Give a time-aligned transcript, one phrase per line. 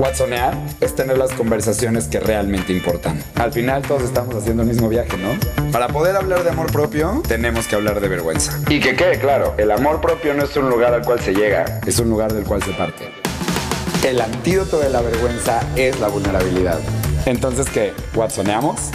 [0.00, 3.22] Watsonear es tener las conversaciones que realmente importan.
[3.34, 5.28] Al final todos estamos haciendo el mismo viaje, ¿no?
[5.72, 8.58] Para poder hablar de amor propio, tenemos que hablar de vergüenza.
[8.70, 11.82] Y que quede claro, el amor propio no es un lugar al cual se llega,
[11.86, 13.10] es un lugar del cual se parte.
[14.02, 16.78] El antídoto de la vergüenza es la vulnerabilidad.
[17.26, 17.92] Entonces, ¿qué?
[18.14, 18.90] ¿Watsoneamos?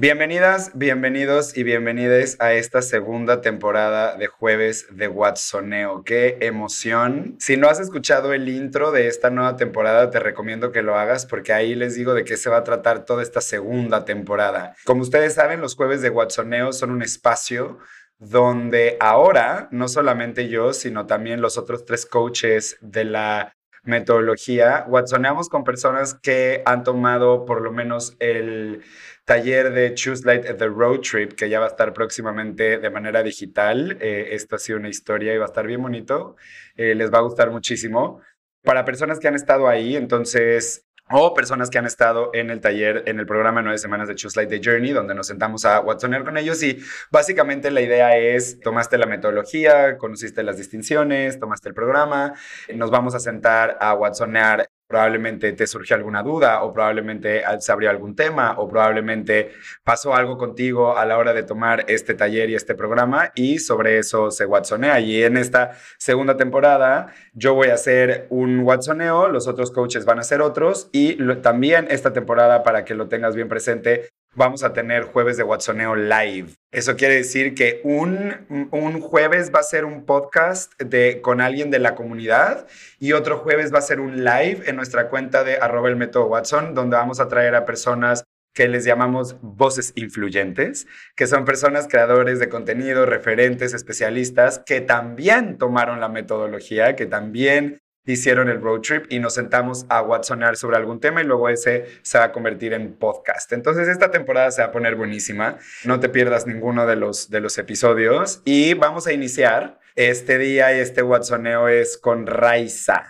[0.00, 6.04] Bienvenidas, bienvenidos y bienvenides a esta segunda temporada de jueves de Watsoneo.
[6.04, 7.36] ¡Qué emoción!
[7.38, 11.26] Si no has escuchado el intro de esta nueva temporada, te recomiendo que lo hagas
[11.26, 14.74] porque ahí les digo de qué se va a tratar toda esta segunda temporada.
[14.86, 17.78] Como ustedes saben, los jueves de Watsoneo son un espacio
[18.16, 25.48] donde ahora, no solamente yo, sino también los otros tres coaches de la metodología, watsoneamos
[25.48, 28.82] con personas que han tomado por lo menos el
[29.30, 33.22] taller de Choose Light The Road Trip, que ya va a estar próximamente de manera
[33.22, 33.96] digital.
[34.00, 36.34] Eh, esto ha sido una historia y va a estar bien bonito.
[36.74, 38.20] Eh, les va a gustar muchísimo.
[38.64, 43.04] Para personas que han estado ahí, entonces o personas que han estado en el taller,
[43.06, 46.24] en el programa Nueve Semanas de Choose Light The Journey, donde nos sentamos a Watsonear
[46.24, 46.80] con ellos y
[47.12, 52.34] básicamente la idea es, tomaste la metodología, conociste las distinciones, tomaste el programa,
[52.74, 57.88] nos vamos a sentar a Watsonear probablemente te surgió alguna duda o probablemente se abrió
[57.90, 59.52] algún tema o probablemente
[59.84, 63.98] pasó algo contigo a la hora de tomar este taller y este programa y sobre
[63.98, 64.98] eso se watsonea.
[64.98, 70.18] Y en esta segunda temporada yo voy a hacer un watsoneo, los otros coaches van
[70.18, 74.72] a hacer otros y también esta temporada para que lo tengas bien presente vamos a
[74.72, 76.50] tener jueves de Watsoneo live.
[76.72, 81.70] Eso quiere decir que un, un, jueves va a ser un podcast de, con alguien
[81.70, 82.66] de la comunidad
[82.98, 86.26] y otro jueves va a ser un live en nuestra cuenta de arroba el método
[86.26, 90.86] Watson, donde vamos a traer a personas que les llamamos voces influyentes,
[91.16, 97.80] que son personas creadores de contenido, referentes, especialistas, que también tomaron la metodología, que también
[98.12, 101.86] hicieron el road trip y nos sentamos a Watsonar sobre algún tema y luego ese
[102.02, 103.52] se va a convertir en podcast.
[103.52, 105.58] Entonces esta temporada se va a poner buenísima.
[105.84, 109.78] No te pierdas ninguno de los, de los episodios y vamos a iniciar.
[109.96, 113.04] Este día y este Watsoneo es con Raiza.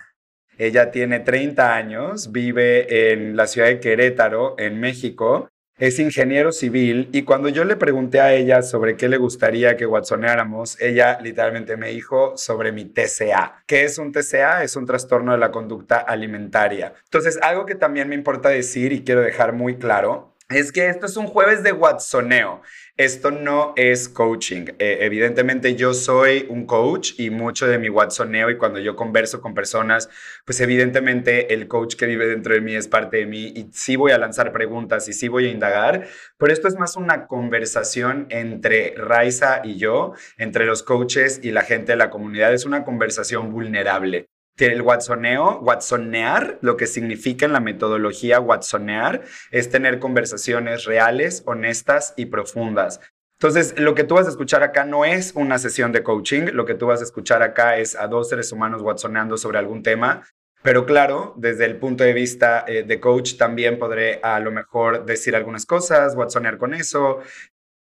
[0.57, 5.49] Ella tiene 30 años, vive en la ciudad de Querétaro, en México,
[5.81, 9.87] es ingeniero civil y cuando yo le pregunté a ella sobre qué le gustaría que
[9.87, 13.63] watsoneáramos, ella literalmente me dijo sobre mi TCA.
[13.65, 14.61] ¿Qué es un TCA?
[14.61, 16.93] Es un trastorno de la conducta alimentaria.
[17.05, 21.07] Entonces, algo que también me importa decir y quiero dejar muy claro es que esto
[21.07, 22.61] es un jueves de Watsoneo.
[22.97, 24.65] Esto no es coaching.
[24.77, 29.41] Eh, evidentemente yo soy un coach y mucho de mi Watsoneo y cuando yo converso
[29.41, 30.09] con personas,
[30.45, 33.95] pues evidentemente el coach que vive dentro de mí es parte de mí y sí
[33.95, 36.07] voy a lanzar preguntas y sí voy a indagar,
[36.37, 41.61] pero esto es más una conversación entre Raiza y yo, entre los coaches y la
[41.61, 42.53] gente de la comunidad.
[42.53, 49.23] Es una conversación vulnerable que el watsoneo, watsonear, lo que significa en la metodología watsonear,
[49.51, 52.99] es tener conversaciones reales, honestas y profundas.
[53.39, 56.65] Entonces, lo que tú vas a escuchar acá no es una sesión de coaching, lo
[56.65, 60.23] que tú vas a escuchar acá es a dos seres humanos watsoneando sobre algún tema,
[60.63, 65.05] pero claro, desde el punto de vista eh, de coach también podré a lo mejor
[65.05, 67.19] decir algunas cosas, watsonear con eso,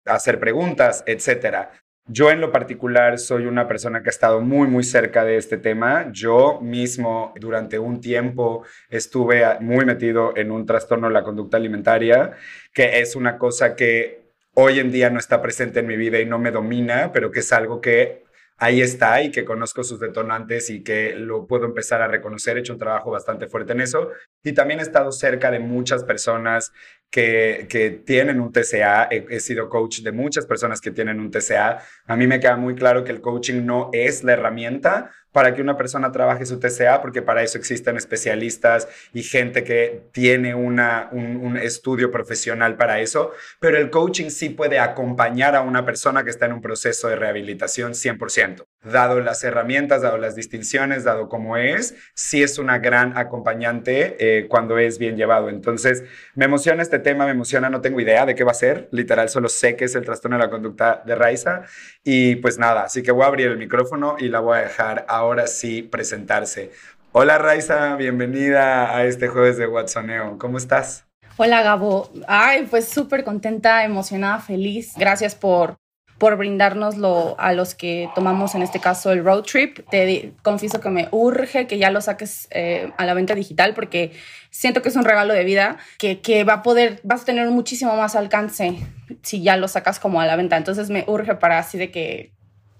[0.05, 1.71] hacer preguntas, etcétera.
[2.11, 5.57] Yo en lo particular soy una persona que ha estado muy, muy cerca de este
[5.59, 6.11] tema.
[6.11, 12.31] Yo mismo durante un tiempo estuve muy metido en un trastorno de la conducta alimentaria,
[12.73, 14.23] que es una cosa que
[14.55, 17.41] hoy en día no está presente en mi vida y no me domina, pero que
[17.41, 18.23] es algo que
[18.57, 22.57] ahí está y que conozco sus detonantes y que lo puedo empezar a reconocer.
[22.57, 24.09] He hecho un trabajo bastante fuerte en eso.
[24.43, 26.71] Y también he estado cerca de muchas personas
[27.09, 29.07] que, tienen un TCA.
[29.11, 31.79] He, sido coach de muchas personas que tienen un TCA.
[32.05, 35.61] A mí me queda muy claro que el coaching no es la herramienta para que
[35.61, 41.09] una persona trabaje su TCA, porque para eso existen especialistas y gente que tiene una,
[41.11, 46.23] un, un, estudio profesional para eso, pero el coaching sí puede acompañar a una persona
[46.23, 48.65] que está en un proceso de rehabilitación 100%.
[48.81, 54.47] Dado las herramientas, dado las distinciones, dado cómo es, sí es una gran acompañante eh,
[54.47, 55.49] cuando es bien llevado.
[55.49, 56.03] Entonces,
[56.33, 59.27] me emociona este tema, me emociona, no tengo idea de qué va a ser, literal,
[59.27, 61.63] solo sé que es el trastorno de la conducta de Raiza
[62.05, 65.05] y pues nada, así que voy a abrir el micrófono y la voy a dejar
[65.09, 66.71] ahora sí presentarse.
[67.11, 70.37] Hola Raiza, bienvenida a este jueves de Watsoneo.
[70.37, 71.05] ¿Cómo estás?
[71.35, 72.11] Hola Gabo.
[72.27, 74.93] Ay, pues súper contenta, emocionada, feliz.
[74.95, 75.77] Gracias por,
[76.19, 79.79] por brindárnoslo a los que tomamos en este caso el road trip.
[79.89, 84.11] Te confieso que me urge que ya lo saques eh, a la venta digital porque
[84.51, 87.49] siento que es un regalo de vida que, que va a poder, vas a tener
[87.49, 88.75] muchísimo más alcance
[89.23, 90.57] si ya lo sacas como a la venta.
[90.57, 92.33] Entonces me urge para así de que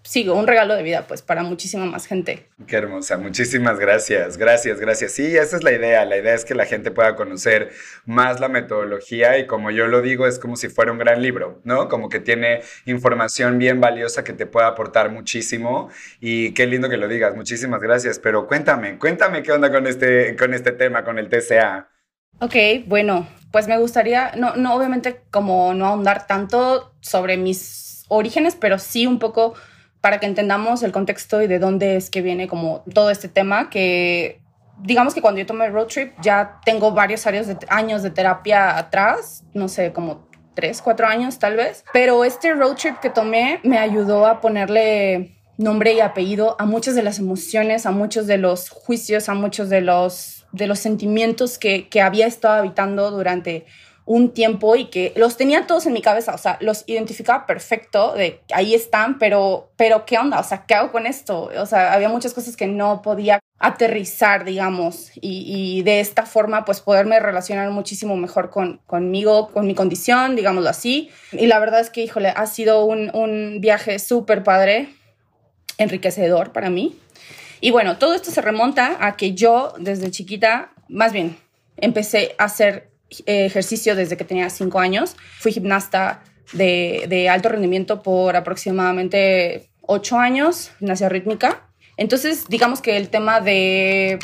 [0.09, 2.47] sí, un regalo de vida, pues, para muchísima más gente.
[2.65, 5.11] Qué hermosa, muchísimas gracias, gracias, gracias.
[5.11, 7.69] Sí, esa es la idea, la idea es que la gente pueda conocer
[8.05, 11.61] más la metodología y como yo lo digo, es como si fuera un gran libro,
[11.63, 11.89] ¿no?
[11.89, 16.97] Como que tiene información bien valiosa que te puede aportar muchísimo y qué lindo que
[16.97, 21.19] lo digas, muchísimas gracias, pero cuéntame, cuéntame qué onda con este, con este tema, con
[21.19, 21.87] el TCA.
[22.39, 22.55] Ok,
[22.87, 28.79] bueno, pues me gustaría, no, no, obviamente como no ahondar tanto sobre mis orígenes, pero
[28.79, 29.53] sí un poco
[30.01, 33.69] para que entendamos el contexto y de dónde es que viene como todo este tema
[33.69, 34.41] que
[34.81, 39.43] digamos que cuando yo tomé el road trip ya tengo varios años de, terapia atrás,
[39.53, 43.77] no sé, como tres, cuatro años tal vez, pero este road trip que tomé me
[43.77, 48.69] ayudó a ponerle nombre y apellido a muchas de las emociones, a muchos de los
[48.69, 53.65] juicios, a muchos de los, de los sentimientos que, que había estado habitando durante
[54.09, 58.15] un tiempo y que los tenía todos en mi cabeza, o sea, los identificaba perfecto,
[58.15, 60.39] de ahí están, pero, pero ¿qué onda?
[60.39, 61.51] O sea, ¿qué hago con esto?
[61.55, 66.81] O sea, había muchas cosas que no podía aterrizar, digamos, y, de esta forma, pues
[66.81, 71.11] poderme relacionar muchísimo mejor con, conmigo, con mi condición, digámoslo así.
[71.31, 74.89] Y la verdad es que, híjole, ha sido un, un viaje súper padre,
[75.77, 76.97] enriquecedor para mí.
[77.61, 81.37] Y bueno, todo esto se remonta a que yo desde chiquita, más bien,
[81.77, 82.88] empecé a hacer
[83.25, 85.15] ejercicio desde que tenía cinco años.
[85.39, 86.21] Fui gimnasta
[86.53, 91.69] de, alto rendimiento por aproximadamente ocho años, gimnasia rítmica.
[91.97, 94.19] Entonces, digamos que el tema de,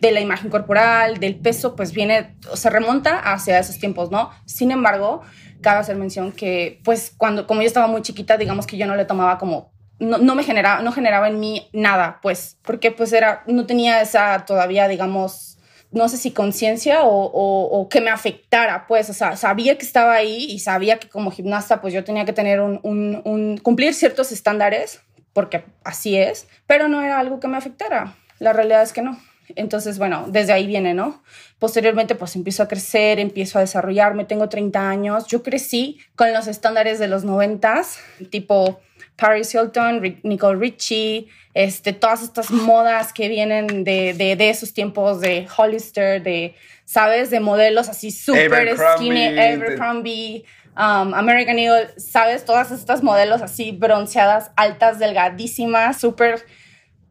[0.00, 4.30] de la imagen corporal, del peso, pues viene, se remonta hacia esos tiempos, ¿no?
[4.46, 5.22] Sin embargo,
[5.60, 8.96] cabe hacer mención que, pues, cuando, como yo estaba muy chiquita, digamos que yo no
[8.96, 13.12] le tomaba como no, no, me generaba, no generaba en mí nada, pues, porque pues
[13.12, 15.49] era, no tenía esa todavía, digamos,
[15.92, 20.46] no sé si conciencia o, que me afectara, pues, o sea, sabía que estaba ahí
[20.50, 25.00] y sabía que como gimnasta, pues yo tenía que tener un, cumplir ciertos estándares,
[25.32, 28.14] porque así es, pero no era algo que me afectara.
[28.38, 29.18] La realidad es que no.
[29.56, 31.22] Entonces, bueno, desde ahí viene, ¿no?
[31.58, 35.26] Posteriormente, pues empiezo a crecer, empiezo a desarrollarme, tengo 30 años.
[35.26, 37.82] Yo crecí con los estándares de los 90,
[38.30, 38.80] tipo
[39.20, 45.46] Paris Hilton, Nicole Richie, este, todas estas modas que vienen de, de, esos tiempos de
[45.54, 46.54] Hollister, de,
[46.86, 47.28] ¿sabes?
[47.28, 50.44] De modelos así súper skinny, Abercrombie,
[50.74, 52.44] um, American Eagle, ¿sabes?
[52.46, 56.46] Todas estas modelos así bronceadas, altas, delgadísimas, súper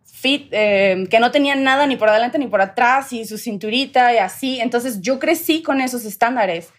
[0.03, 4.13] fit, eh, que no tenían nada ni por adelante ni por atrás y su cinturita
[4.13, 4.59] y así.
[4.59, 6.73] Entonces yo crecí con esos estándares.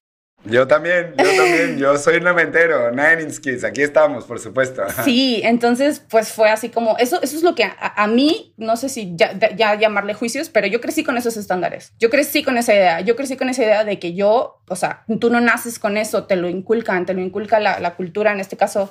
[0.44, 4.82] Yo también, yo también, yo soy noventero, Nine Inch aquí estamos, por supuesto.
[5.04, 8.88] Sí, entonces pues fue así como, eso, eso es lo que a, mí, no sé
[8.88, 13.00] si ya, llamarle juicios, pero yo crecí con esos estándares, yo crecí con esa idea,
[13.00, 16.24] yo crecí con esa idea de que yo, o sea, tú no naces con eso,
[16.24, 18.90] te lo inculcan, te lo inculca la, la cultura, en este caso,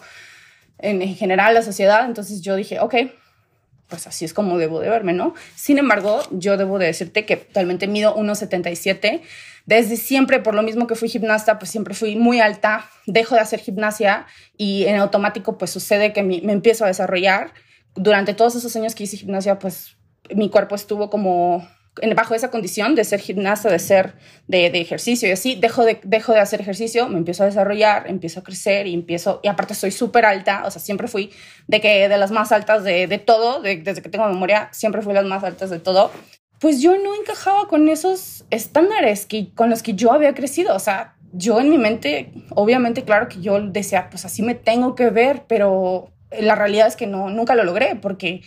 [0.77, 2.95] en, en general la sociedad, entonces yo dije, ok,
[3.89, 5.33] pues así es como debo de verme, ¿no?
[5.55, 9.21] Sin embargo, yo debo de decirte que actualmente mido 1,77
[9.69, 13.41] desde siempre, por lo mismo que fui gimnasta, pues siempre fui muy alta, dejo de
[13.41, 14.25] hacer gimnasia
[14.57, 17.53] y en automático pues sucede que me, empiezo a desarrollar.
[17.93, 19.95] Durante todos esos años que hice gimnasia, pues
[20.33, 21.67] mi cuerpo estuvo como
[22.15, 24.13] bajo esa condición de ser gimnasta, de ser
[24.47, 28.39] de, ejercicio y así, dejo de, dejo de hacer ejercicio, me empiezo a desarrollar, empiezo
[28.39, 31.31] a crecer y empiezo, y aparte soy súper alta, o sea, siempre fui
[31.67, 35.13] de que de las más altas de, de todo, desde que tengo memoria, siempre fui
[35.13, 36.11] las más altas de todo
[36.59, 40.75] pues yo no encajaba con esos estándares que, con los que yo había crecido.
[40.75, 44.93] O sea, yo en mi mente, obviamente, claro que yo decía, pues así me tengo
[44.93, 48.41] que ver, pero la realidad es que no, nunca lo logré porque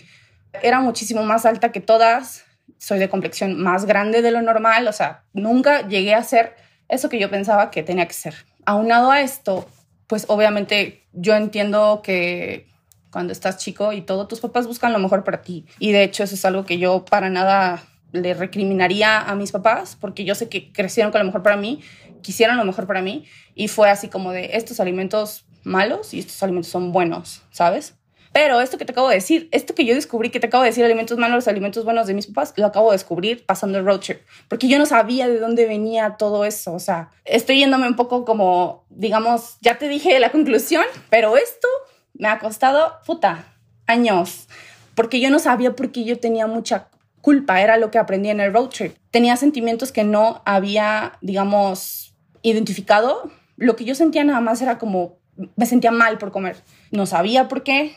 [0.62, 2.44] era muchísimo más alta que todas.
[2.82, 4.88] Soy de complexión más grande de lo normal.
[4.88, 6.56] O sea, nunca llegué a ser
[6.88, 8.34] eso que yo pensaba que tenía que ser.
[8.66, 9.68] Aunado a esto,
[10.08, 12.66] pues obviamente yo entiendo que
[13.12, 15.64] cuando estás chico y todo, tus papás buscan lo mejor para ti.
[15.78, 19.96] Y de hecho eso es algo que yo para nada le recriminaría a mis papás
[20.00, 21.82] porque yo sé que crecieron con lo mejor para mí,
[22.20, 26.42] quisieron lo mejor para mí y fue así como de estos alimentos malos y estos
[26.42, 27.94] alimentos son buenos, ¿sabes?
[28.32, 30.70] Pero esto que te acabo de decir, esto que yo descubrí que te acabo de
[30.70, 34.00] decir, alimentos malos, alimentos buenos de mis papás, lo acabo de descubrir pasando el road
[34.00, 37.96] trip, porque yo no sabía de dónde venía todo eso, o sea, estoy yéndome un
[37.96, 41.68] poco como, digamos, ya te dije la conclusión, pero esto
[42.14, 43.54] me ha costado, puta,
[43.86, 44.48] años,
[44.94, 46.88] porque yo no sabía por qué yo tenía mucha
[47.20, 48.96] culpa, era lo que aprendí en el road trip.
[49.10, 53.30] Tenía sentimientos que no había, digamos, identificado.
[53.56, 55.18] Lo que yo sentía nada más era como,
[55.56, 56.56] me sentía mal por comer.
[56.90, 57.94] No sabía por qué,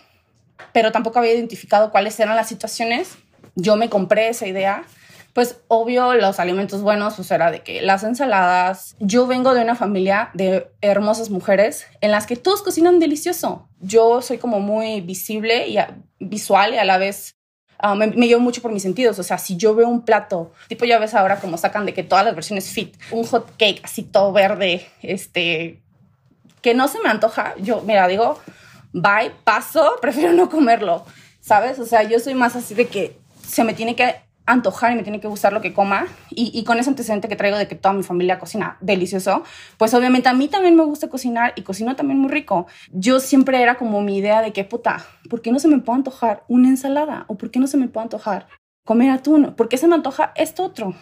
[0.74, 3.18] pero tampoco había identificado cuáles eran las situaciones.
[3.56, 4.86] Yo me compré esa idea
[5.36, 9.76] pues obvio los alimentos buenos, pues era de que las ensaladas, yo vengo de una
[9.76, 13.68] familia de hermosas mujeres en las que todos cocinan delicioso.
[13.82, 15.78] Yo soy como muy visible y
[16.20, 17.36] visual y a la vez
[17.80, 19.20] ah, me, me, llevo mucho por mis sentidos.
[19.20, 22.04] O sea, si yo veo un plato, tipo ya ves ahora como sacan de que
[22.04, 25.82] todas las versiones fit, un hot cake así todo verde, este,
[26.62, 28.40] que no se me antoja, yo, mira, digo,
[28.96, 31.06] bye, paso, prefiero no comerlo,
[31.42, 31.78] ¿sabes?
[31.80, 34.16] O sea, yo soy más así de que se me tiene que
[34.48, 37.58] antojar y me tiene que gustar lo que coma y, con ese antecedente que traigo
[37.58, 39.44] de que toda mi familia cocina delicioso,
[39.78, 42.68] pues obviamente a mí también me gusta cocinar y cocino también muy rico.
[42.92, 45.98] Yo siempre era como mi idea de que, puta, ¿por qué no se me puede
[45.98, 47.26] antojar una ensalada?
[47.28, 48.48] ¿O por qué no se me puede antojar
[48.84, 49.56] comer atún?
[49.56, 50.94] ¿Por qué se me antoja esto otro?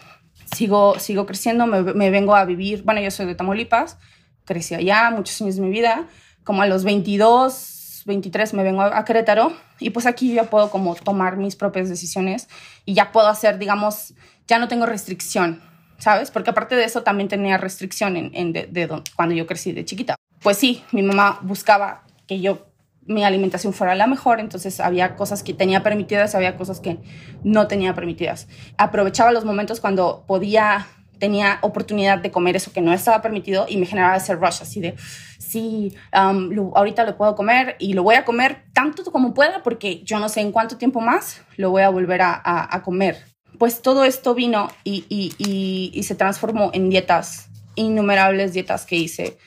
[0.54, 3.98] Sigo, sigo creciendo, me, me vengo a vivir, bueno, yo soy de Tamaulipas,
[4.46, 6.06] crecí allá muchos años de mi vida,
[6.44, 7.73] como a los 22,
[8.04, 12.48] 23 me vengo a, Querétaro y pues aquí ya puedo como tomar mis propias decisiones
[12.84, 14.14] y ya puedo hacer, digamos,
[14.46, 15.62] ya no tengo restricción,
[15.98, 16.30] ¿sabes?
[16.30, 20.16] Porque aparte de eso también tenía restricción en, de, cuando yo crecí de chiquita.
[20.40, 22.66] Pues sí, mi mamá buscaba que yo
[23.06, 26.98] mi alimentación fuera la mejor, entonces había cosas que tenía permitidas, había cosas que
[27.42, 28.48] no tenía permitidas.
[28.78, 30.86] Aprovechaba los momentos cuando podía
[31.18, 34.80] tenía oportunidad de comer eso que no estaba permitido y me generaba ese rush así
[34.80, 34.94] de,
[35.38, 40.18] sí, ahorita lo puedo comer y lo voy a comer tanto como pueda porque yo
[40.18, 43.24] no sé en cuánto tiempo más lo voy a volver a, comer.
[43.58, 49.38] Pues todo esto vino y, y, se transformó en dietas, innumerables dietas que hice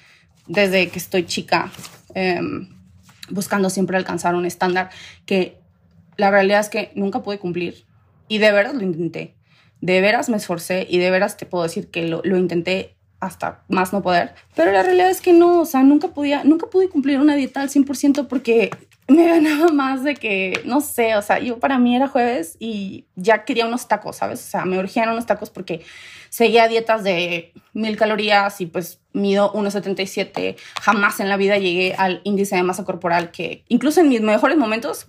[0.48, 1.72] desde que estoy chica,
[2.14, 2.70] em,
[3.30, 4.90] buscando siempre alcanzar un estándar
[5.26, 5.60] que
[6.16, 7.86] la realidad es que nunca pude cumplir
[8.30, 9.37] y de verdad lo intenté
[9.82, 13.64] de veras me esforcé y de veras te puedo decir que lo, lo, intenté hasta
[13.68, 16.90] más no poder, pero la realidad es que no, o sea, nunca podía, nunca pude
[16.90, 18.70] cumplir una dieta al 100% porque
[19.08, 23.06] me ganaba más de que, no sé, o sea, yo para mí era jueves y
[23.16, 24.40] ya quería unos tacos, ¿sabes?
[24.46, 25.82] O sea, me urgían unos tacos porque
[26.30, 32.22] seguía dietas de mil calorías y pues mido 1,77, jamás en la vida llegué al
[32.24, 35.08] índice de masa corporal que incluso en mis mejores momentos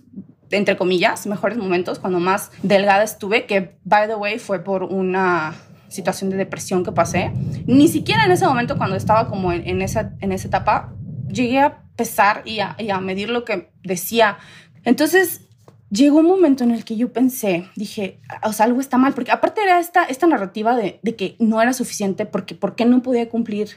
[0.51, 5.55] entre comillas, mejores momentos, cuando más delgada estuve, que, by the way, fue por una
[5.89, 7.31] situación de depresión que pasé.
[7.65, 10.93] Ni siquiera en ese momento, cuando estaba como en, esa, en esa etapa,
[11.27, 14.37] llegué a pesar y a, medir lo que decía.
[14.85, 15.41] Entonces,
[15.89, 19.31] llegó un momento en el que yo pensé, dije, o sea, algo está mal, porque
[19.31, 23.01] aparte era esta, esta narrativa de, de que no era suficiente, porque ¿por qué no
[23.01, 23.69] podía cumplir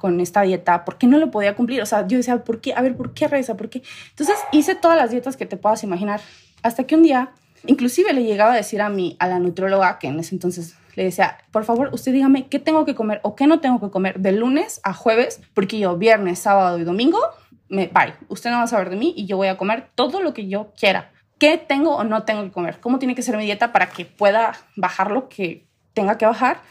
[0.00, 1.82] con esta dieta, ¿por qué no lo podía cumplir?
[1.82, 2.72] O sea, yo decía, ¿por qué?
[2.72, 3.54] A ver, ¿por qué reza?
[3.54, 3.82] ¿Por qué?
[4.08, 6.22] Entonces hice todas las dietas que te puedas imaginar,
[6.62, 7.32] hasta que un día,
[7.66, 11.04] inclusive le llegaba a decir a mí, a la nutrióloga, que en ese entonces le
[11.04, 14.20] decía, por favor, usted dígame qué tengo que comer o qué no tengo que comer
[14.20, 17.20] de lunes a jueves, porque yo viernes, sábado y domingo,
[17.68, 20.22] me, bye, usted no va a saber de mí y yo voy a comer todo
[20.22, 21.12] lo que yo quiera.
[21.38, 22.80] ¿Qué tengo o no tengo que comer?
[22.80, 26.62] ¿Cómo tiene que ser mi dieta para que pueda bajar lo que tenga que bajar?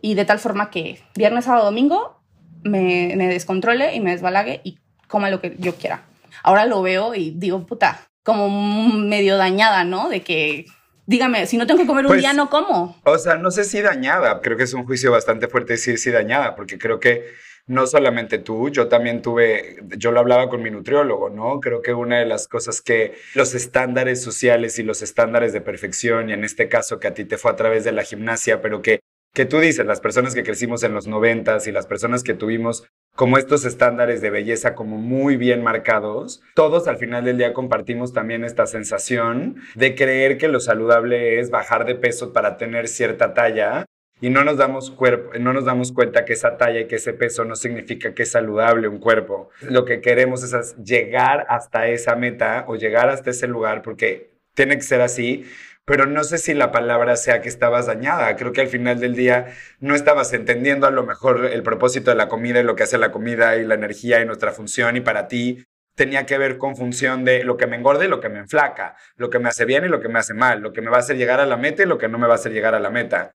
[0.00, 2.21] Y de tal forma que viernes, sábado, domingo
[2.62, 4.78] me, descontrole y me desbalague y
[5.08, 6.02] coma lo que yo quiera.
[6.42, 8.48] Ahora lo veo y digo, puta, como
[8.90, 10.08] medio dañada, ¿no?
[10.08, 10.66] De que
[11.06, 13.00] dígame, si no tengo que comer un pues, día, no como.
[13.04, 16.10] O sea, no sé si dañada, creo que es un juicio bastante fuerte decir si
[16.10, 17.26] dañada, porque creo que
[17.66, 21.60] no solamente tú, yo también tuve, yo lo hablaba con mi nutriólogo, ¿no?
[21.60, 26.30] Creo que una de las cosas que los estándares sociales y los estándares de perfección,
[26.30, 28.82] y en este caso que a ti te fue a través de la gimnasia, pero
[28.82, 29.00] que
[29.34, 32.84] que tú dices, las personas que crecimos en los noventas y las personas que tuvimos
[33.14, 38.12] como estos estándares de belleza como muy bien marcados, todos al final del día compartimos
[38.12, 43.34] también esta sensación de creer que lo saludable es bajar de peso para tener cierta
[43.34, 43.86] talla
[44.20, 47.12] y no nos damos cuerpo, no nos damos cuenta que esa talla y que ese
[47.12, 49.50] peso no significa que es saludable un cuerpo.
[49.62, 54.76] Lo que queremos es llegar hasta esa meta o llegar hasta ese lugar porque tiene
[54.76, 55.44] que ser así
[55.84, 58.36] pero no sé si la palabra sea que estabas dañada.
[58.36, 59.48] Creo que al final del día
[59.80, 62.98] no estabas entendiendo a lo mejor el propósito de la comida y lo que hace
[62.98, 66.76] la comida y la energía y nuestra función y para ti tenía que ver con
[66.76, 69.64] función de lo que me engorde y lo que me enflaca, lo que me hace
[69.64, 71.46] bien y lo que me hace mal, lo que me va a hacer llegar a
[71.46, 73.32] la meta y lo que no me va a hacer llegar a la meta.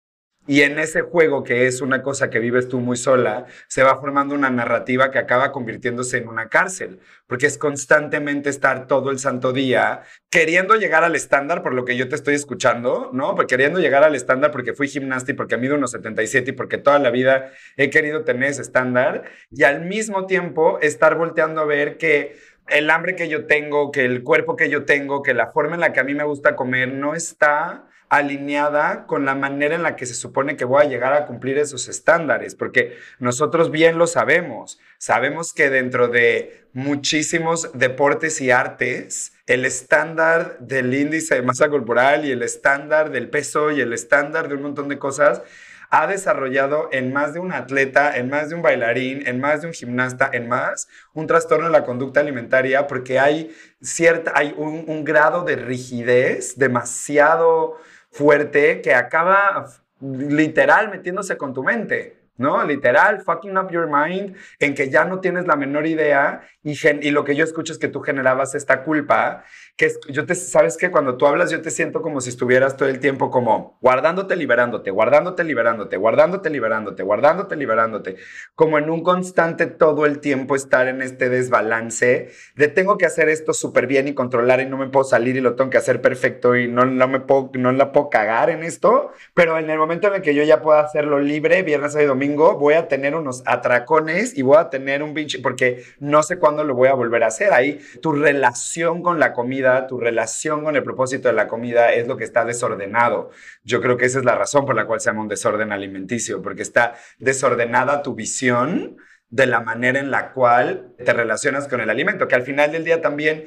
[0.48, 4.00] Y en ese juego, que es una cosa que vives tú muy sola, se va
[4.00, 9.20] formando una narrativa que acaba convirtiéndose en una cárcel, porque es constantemente estar todo el
[9.20, 13.36] santo día queriendo llegar al estándar, por lo que yo te estoy escuchando, ¿no?
[13.36, 16.77] Porque queriendo llegar al estándar porque fui gimnasta y porque mido unos 77 y porque
[16.77, 21.66] toda la vida he querido tener ese estándar, y al mismo tiempo estar volteando a
[21.66, 22.38] ver que
[22.70, 25.82] el hambre que yo tengo, que el cuerpo que yo tengo, que la forma en
[25.82, 29.95] la que a mí me gusta comer no está alineada con la manera en la
[29.95, 34.07] que se supone que voy a llegar a cumplir esos estándares, porque nosotros bien lo
[34.07, 41.69] sabemos, sabemos que dentro de muchísimos deportes y artes, el estándar del índice de masa
[41.69, 45.41] corporal y el estándar del peso y el estándar de un montón de cosas
[45.89, 49.67] ha desarrollado en más de un atleta, en más de un bailarín, en más de
[49.67, 54.83] un gimnasta, en más, un trastorno de la conducta alimentaria porque hay, cierta, hay un,
[54.87, 57.77] un grado de rigidez demasiado
[58.17, 59.67] fuerte que acaba
[60.01, 62.16] literal metiéndose con tu mente.
[62.38, 62.63] ¿No?
[62.65, 67.12] Literal, fucking up your mind, en que ya no tienes la menor idea y, y,
[67.12, 69.44] lo que yo escucho es que tú generabas esta culpa
[69.77, 72.89] que yo te, sabes que cuando tú hablas yo te siento como si estuvieras todo
[72.89, 78.15] el tiempo como guardándote, liberándote, guardándote, liberándote, guardándote, liberándote, guardándote, liberándote,
[78.56, 83.29] como en un constante todo el tiempo estar en este desbalance de tengo que hacer
[83.29, 86.01] esto súper bien y controlar y no me puedo salir y lo tengo que hacer
[86.01, 89.77] perfecto y no, no me puedo, no la puedo cagar en esto, pero en el
[89.77, 93.15] momento en el que yo ya pueda hacerlo libre, viernes y domingo, voy a tener
[93.15, 96.93] unos atracones y voy a tener un pinche, porque no sé cuándo lo voy a
[96.93, 97.53] volver a hacer.
[97.53, 102.07] Ahí tu relación con la comida tu relación con el propósito de la comida es
[102.07, 103.31] lo que está desordenado.
[103.63, 106.41] Yo creo que esa es la razón por la cual se llama un desorden alimenticio,
[106.41, 108.98] porque está desordenada tu visión
[109.29, 112.86] de la manera en la cual te relacionas con el alimento, que al final del
[112.86, 113.46] día también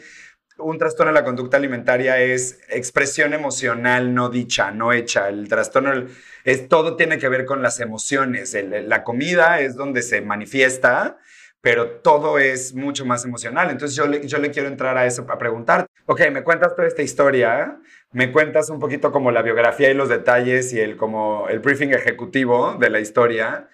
[0.63, 5.29] un trastorno de la conducta alimentaria es expresión emocional no dicha, no hecha.
[5.29, 6.07] El trastorno
[6.45, 8.57] es todo tiene que ver con las emociones.
[8.65, 11.19] la comida es donde se manifiesta
[11.61, 13.71] pero todo es mucho más emocional.
[13.71, 16.89] Entonces yo le, yo le quiero entrar a eso para preguntar, ok, me cuentas toda
[16.89, 17.79] esta historia,
[18.13, 21.93] me cuentas un poquito como la biografía y los detalles y el, como el briefing
[21.93, 23.69] ejecutivo de la historia,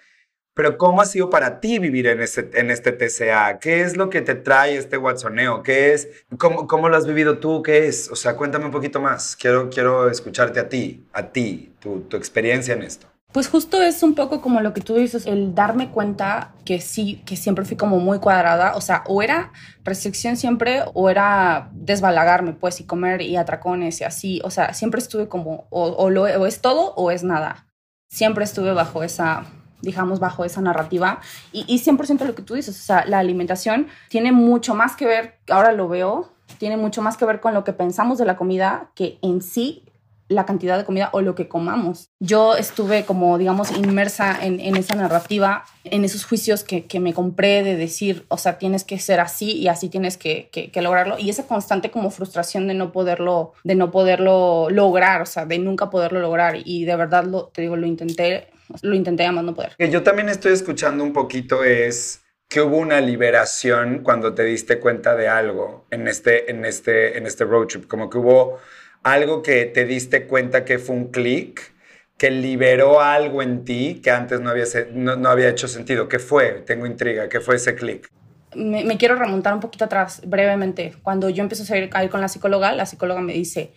[0.57, 3.59] pero ¿cómo ha sido para ti vivir en este, en TCA?
[3.59, 5.61] ¿Qué es lo que te trae este Watsoneo?
[5.61, 6.09] ¿Qué es?
[6.39, 7.61] ¿Cómo, ¿Cómo, lo has vivido tú?
[7.61, 8.09] ¿Qué es?
[8.11, 9.35] O sea, cuéntame un poquito más.
[9.35, 13.05] Quiero, quiero escucharte a ti, a ti, tu, tu experiencia en esto.
[13.31, 17.21] Pues justo es un poco como lo que tú dices, el darme cuenta que sí,
[17.27, 19.51] que siempre fui como muy cuadrada, o sea, o era
[19.83, 24.99] restricción siempre o era desbalagarme, pues, y comer y atracones y así, o sea, siempre
[24.99, 27.67] estuve como, o, lo, o es todo o es nada.
[28.09, 29.45] Siempre estuve bajo esa,
[29.81, 31.19] digamos, bajo esa narrativa.
[31.51, 35.05] Y, y 100% lo que tú dices, o sea, la alimentación tiene mucho más que
[35.05, 38.37] ver, ahora lo veo, tiene mucho más que ver con lo que pensamos de la
[38.37, 39.83] comida que en sí
[40.29, 42.09] la cantidad de comida o lo que comamos.
[42.19, 47.75] Yo estuve como, digamos, inmersa en, esa narrativa, en esos juicios que, me compré de
[47.77, 51.17] decir, o sea, tienes que ser así y así tienes que, lograrlo.
[51.17, 55.59] Y esa constante como frustración de no poderlo, de no poderlo lograr, o sea, de
[55.59, 56.57] nunca poderlo lograr.
[56.65, 58.49] Y de verdad, lo, te digo, lo intenté,
[58.81, 59.75] lo intenté a más no poder.
[59.77, 64.79] Que yo también estoy escuchando un poquito es que hubo una liberación cuando te diste
[64.79, 68.59] cuenta de algo en este, en este, en este road trip, como que hubo
[69.03, 71.73] algo que te diste cuenta que fue un clic,
[72.17, 76.07] que liberó algo en ti que antes no había, no, había hecho sentido.
[76.09, 76.63] ¿Qué fue?
[76.65, 77.29] Tengo intriga.
[77.29, 78.09] ¿Qué fue ese clic?
[78.55, 80.95] Me, quiero remontar un poquito atrás, brevemente.
[81.03, 83.73] Cuando yo empecé a ir, con la psicóloga, la psicóloga me dice,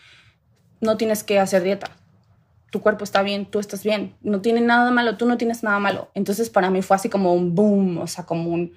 [0.80, 1.90] no tienes que hacer dieta.
[2.70, 4.14] Tu cuerpo está bien, tú estás bien.
[4.22, 6.08] No tiene nada malo, tú no tienes nada malo.
[6.14, 8.72] Entonces para mí fue así como un boom, o sea, como un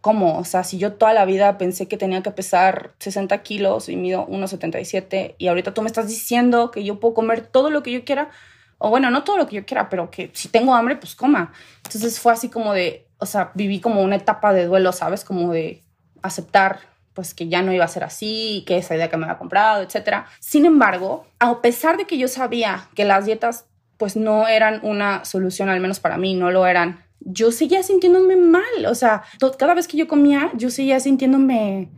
[0.00, 0.38] ¿cómo?
[0.38, 3.96] O sea, si yo toda la vida pensé que tenía que pesar 60 kilos y
[3.96, 7.92] mido 1,77 y ahorita tú me estás diciendo que yo puedo comer todo lo que
[7.92, 8.30] yo quiera,
[8.78, 11.52] o bueno, no todo lo que yo quiera, pero que si tengo hambre, pues coma.
[11.84, 15.24] Entonces fue así como de, o sea, viví como una etapa de duelo, ¿sabes?
[15.24, 15.82] Como de
[16.22, 16.80] aceptar
[17.14, 19.82] pues que ya no iba a ser así, que esa idea que me había comprado,
[19.82, 20.24] etc.
[20.38, 25.24] Sin embargo, a pesar de que yo sabía que las dietas pues no eran una
[25.24, 28.86] solución, al menos para mí, no lo eran yo seguía sintiéndome mal.
[28.88, 29.22] O sea,
[29.58, 31.90] cada vez que yo comía, yo seguía sintiéndome...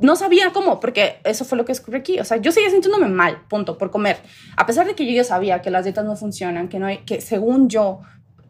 [0.00, 2.20] No sabía cómo, porque eso fue lo que descubrí aquí.
[2.20, 4.18] O sea, yo seguía sintiéndome mal, punto, por comer.
[4.56, 6.98] A pesar de que yo ya sabía que las dietas no funcionan, que no hay,
[6.98, 8.00] que según yo,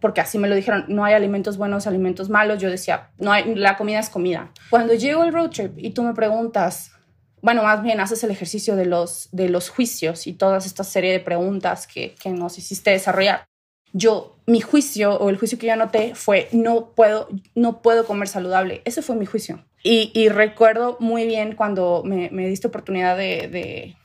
[0.00, 3.54] porque así me lo dijeron, no hay alimentos buenos, alimentos malos, yo decía, no hay,
[3.54, 4.52] la comida es comida.
[4.70, 6.92] Cuando llego el road trip y tú me preguntas,
[7.40, 11.12] bueno, más bien haces el ejercicio de los, de los juicios y toda esta serie
[11.12, 13.48] de preguntas que, que nos hiciste desarrollar
[13.92, 18.28] yo, mi juicio o el juicio que yo anoté fue, no puedo, no puedo comer
[18.28, 18.82] saludable.
[18.84, 19.64] Ese fue mi juicio.
[19.82, 23.96] Y, recuerdo muy bien cuando me, diste oportunidad de,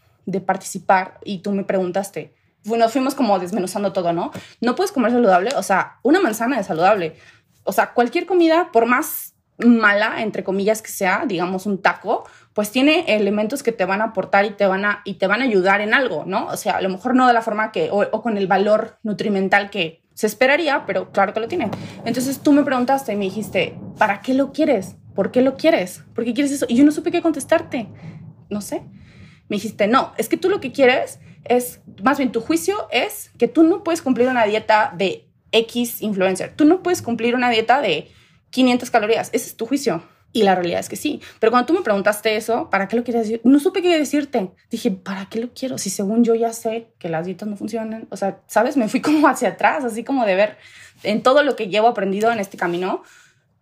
[0.46, 2.34] participar y tú me preguntaste,
[2.66, 4.32] nos fuimos como desmenuzando todo, ¿no?
[4.62, 7.16] No puedes comer saludable, o sea, una manzana es saludable.
[7.64, 12.72] O sea, cualquier comida, por más mala, entre comillas, que sea, digamos un taco, pues
[12.72, 15.46] tiene elementos que te van a aportar y te van a, y te van a
[15.46, 16.48] ayudar en algo, ¿no?
[16.48, 19.70] O sea, a lo mejor no de la forma que, o, con el valor nutrimental
[19.70, 21.70] que se esperaría, pero claro que lo tiene.
[22.06, 24.96] Entonces tú me preguntaste y me dijiste, ¿para qué lo quieres?
[25.16, 26.04] ¿Por qué lo quieres?
[26.14, 26.66] ¿Por qué quieres eso?
[26.70, 27.88] Y yo no supe qué contestarte.
[28.50, 28.84] No sé.
[29.50, 33.32] Me dijiste, no, es que tú lo que quieres es, más bien tu juicio es
[33.38, 36.54] que tú no puedes cumplir una dieta de X influencer.
[36.56, 38.10] Tú no puedes cumplir una dieta de
[38.50, 39.30] 500 calorías.
[39.34, 40.04] Ese es tu juicio.
[40.36, 41.22] Y la realidad es que sí.
[41.40, 43.42] Pero cuando tú me preguntaste eso, ¿para qué lo quieres decir?
[43.44, 44.52] No supe qué decirte.
[44.72, 45.78] Dije, ¿para qué lo quiero?
[45.78, 48.08] Si según yo ya sé que las dietas no funcionan.
[48.10, 48.76] O sea, ¿sabes?
[48.76, 50.58] Me fui como hacia atrás, así como de ver
[51.04, 53.04] en todo lo que llevo aprendido en este camino.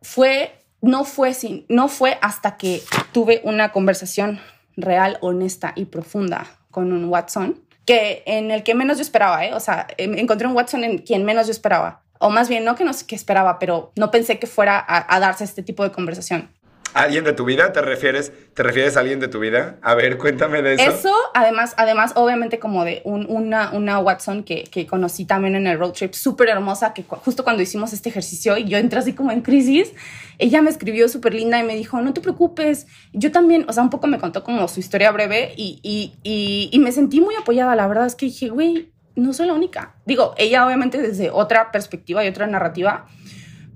[0.01, 4.39] Fue, no fue, sin, no fue hasta que tuve una conversación
[4.77, 9.53] real, honesta y profunda con un Watson, que en el que menos yo esperaba, ¿eh?
[9.53, 12.03] O sea, em, encontré un Watson en quien menos yo esperaba.
[12.19, 15.43] O más bien, no que no sé esperaba, pero no pensé que fuera a darse
[15.43, 16.51] este tipo de conversación.
[16.93, 17.71] ¿Alguien de tu vida?
[17.71, 19.77] ¿Te refieres, ¿Te refieres a alguien de tu vida?
[19.81, 20.83] A ver, cuéntame de eso.
[20.83, 25.79] Eso, además, además obviamente como de una, una Watson que, que conocí también en el
[25.79, 29.31] road trip, súper hermosa, que justo cuando hicimos este ejercicio y yo entré así como
[29.31, 29.93] en crisis,
[30.37, 33.83] ella me escribió súper linda y me dijo, no te preocupes, yo también, o sea,
[33.83, 37.35] un poco me contó como su historia breve y, y, y, y me sentí muy
[37.35, 39.95] apoyada, la verdad es que dije, güey, no soy la única.
[40.05, 43.07] Digo, ella obviamente desde otra perspectiva y otra narrativa,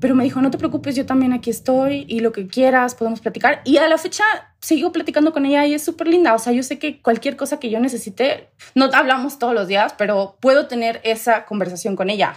[0.06, 3.22] pero me dijo, no te preocupes, yo también aquí estoy y lo que quieras, podemos
[3.22, 3.64] platicar.
[3.66, 4.24] Y a la fecha
[4.62, 6.36] sigo platicando con ella y es súper linda.
[6.36, 9.96] O sea, yo sé que cualquier cosa que yo necesite, no hablamos todos los días,
[9.98, 12.36] pero puedo tener esa conversación con ella.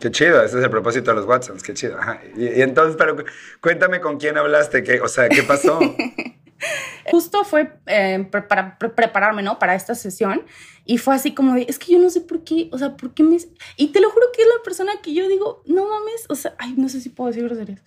[0.00, 1.98] Qué chido, ese es el propósito de los Watsons, qué chido.
[2.34, 3.14] Y, y, entonces, pero
[3.60, 5.78] cuéntame con quién hablaste, qué, o sea, ¿qué pasó?
[7.10, 9.58] Justo fue eh, para pre prepararme, ¿no?
[9.58, 10.42] Para esta sesión.
[10.84, 13.12] Y fue así como de, es que yo no sé por qué, o sea, ¿por
[13.12, 13.36] qué me...?
[13.76, 16.54] Y te lo juro que es la persona que yo digo, no mames, o sea,
[16.58, 17.80] ay, no sé si puedo decir groserías.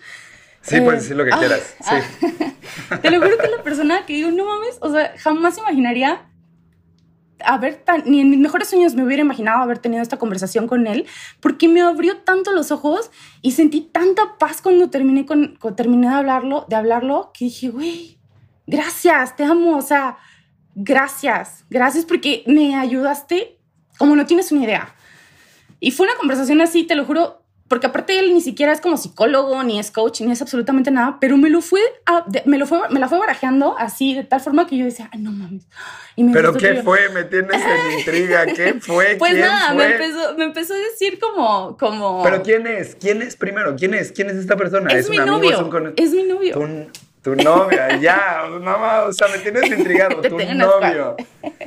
[0.62, 2.28] Sí, eh, puedes decir lo que ah, quieras, ah, sí.
[3.02, 6.30] te lo juro que es la persona que digo, no mames, o sea, jamás imaginaría
[7.46, 10.88] haber tan, ni en mis mejores sueños me hubiera imaginado haber tenido esta conversación con
[10.88, 11.06] él,
[11.40, 16.10] porque me abrió tanto los ojos y sentí tanta paz cuando terminé, con, cuando terminé
[16.10, 18.19] de hablarlo, de hablarlo, que dije, güey,
[18.70, 20.18] gracias, te amo, o sea,
[20.76, 23.58] gracias, gracias porque me ayudaste
[23.98, 24.96] como no tienes una idea.
[25.80, 28.98] Y fue una conversación así, te lo juro, porque aparte él ni siquiera es como
[28.98, 32.66] psicólogo, ni es coach, ni es absolutamente nada, pero me lo fue, a, me lo
[32.66, 35.68] fue, me la fue barajeando así, de tal forma que yo decía, ay, no mames.
[36.16, 37.10] Y me ¿Pero qué fue?
[37.10, 38.46] ¿Me tienes en intriga?
[38.46, 39.16] ¿Qué fue?
[39.18, 42.24] Pues nada, Me, empezó, me empezó a decir como, como...
[42.24, 42.96] ¿Pero quién es?
[42.96, 43.76] ¿Quién es primero?
[43.76, 44.12] ¿Quién es?
[44.12, 44.92] ¿Quién es esta persona?
[44.92, 45.94] Es, mi novio.
[45.96, 46.90] Es mi novio.
[47.22, 50.22] Tu novia, ya, mamá, o sea, me tienes intrigado.
[50.22, 51.18] tu novio.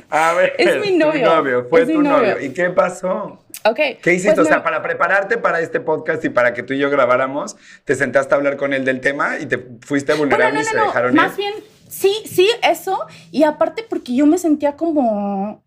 [0.09, 1.19] A ver, es mi novio.
[1.19, 2.39] Tu novio, fue tu novio.
[2.41, 3.39] ¿Y qué pasó?
[3.65, 3.79] Ok.
[4.01, 4.35] ¿Qué hiciste?
[4.35, 7.55] Pues o sea, para prepararte para este podcast y para que tú y yo grabáramos,
[7.85, 11.13] te sentaste a hablar con él del tema y te fuiste vulnerable y se dejaron
[11.13, 11.53] Más bien,
[11.87, 13.05] sí, sí, eso.
[13.31, 15.63] Y aparte porque yo me sentía como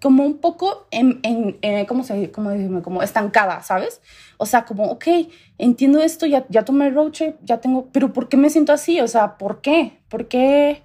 [0.00, 2.82] como un poco en, en, ¿cómo se cómo decirme?
[2.82, 4.00] Como estancada, ¿sabes?
[4.38, 5.06] O sea, como, ok,
[5.58, 8.72] entiendo esto, ya, ya tomé el road trip, ya tengo, pero ¿por qué me siento
[8.72, 9.00] así?
[9.00, 10.00] O sea, ¿por qué?
[10.08, 10.82] ¿Por qué?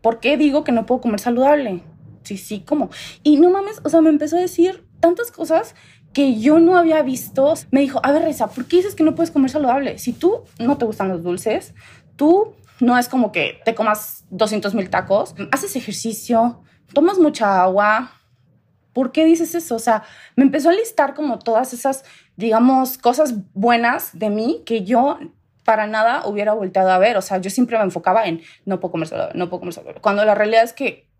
[0.00, 1.82] ¿Por qué digo que no puedo comer saludable?
[2.22, 2.90] Sí, sí, ¿cómo?
[3.22, 5.74] Y no mames, o sea, me empezó a decir tantas cosas
[6.12, 7.52] que yo no había visto.
[7.70, 9.98] Me dijo, a ver, Reza, ¿por qué dices que no puedes comer saludable?
[9.98, 11.74] Si tú no te gustan los dulces,
[12.16, 18.12] tú no es como que te comas 200 mil tacos, haces ejercicio, tomas mucha agua,
[18.96, 19.74] ¿por qué dices eso?
[19.74, 20.04] O sea,
[20.36, 22.02] me empezó a listar como todas esas,
[22.36, 25.18] digamos, cosas buenas de mí que yo
[25.64, 27.18] para nada hubiera volteado a ver.
[27.18, 30.00] O sea, yo siempre me enfocaba en no puedo comer saludable, no puedo comer saludable.
[30.00, 31.10] Cuando la realidad es que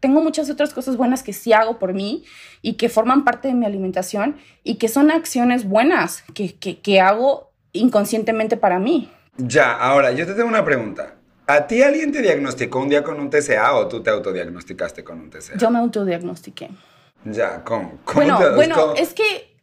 [0.00, 2.24] tengo muchas otras cosas buenas que sí hago por mí
[2.62, 7.02] y que forman parte de mi alimentación y que son acciones buenas que, que, que
[7.02, 9.12] hago inconscientemente para mí.
[9.36, 11.15] Ya, ahora yo te tengo una pregunta.
[11.46, 15.20] ¿A ti alguien te diagnosticó un día con un TCA o tú te autodiagnosticaste con
[15.20, 15.56] un TCA?
[15.56, 16.70] Yo me autodiagnostiqué.
[17.24, 17.98] Ya, ¿cómo?
[18.04, 19.56] ¿Cómo bueno, bueno, es que,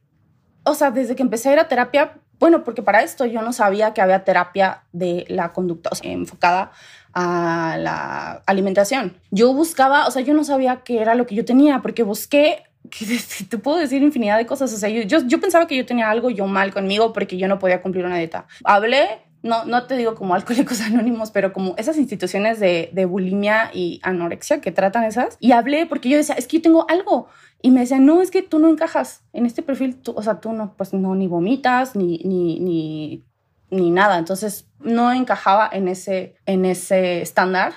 [0.63, 3.53] o sea, desde que empecé a ir a terapia, bueno, porque para esto yo no
[3.53, 6.71] sabía que había terapia de la conducta o sea, enfocada
[7.13, 9.15] a la alimentación.
[9.31, 12.63] Yo buscaba, o sea, yo no sabía qué era lo que yo tenía, porque busqué
[12.89, 13.05] que
[13.49, 14.73] te puedo decir infinidad de cosas.
[14.73, 17.47] O sea, yo, yo, yo, pensaba que yo tenía algo yo mal conmigo porque yo
[17.47, 18.47] no podía cumplir una dieta.
[18.63, 23.99] Hablé no, no te digo como alcohólicos anónimos, pero como esas instituciones de, bulimia y
[24.01, 25.37] anorexia que tratan esas.
[25.39, 27.27] Y hablé porque yo decía, es que yo tengo algo.
[27.61, 30.01] Y me decían, no, es que tú no encajas en este perfil.
[30.01, 33.23] Tú, o sea, tú no, pues no, ni vomitas, ni, ni, ni,
[33.69, 34.17] ni nada.
[34.17, 37.73] Entonces, no encajaba en ese, en ese estándar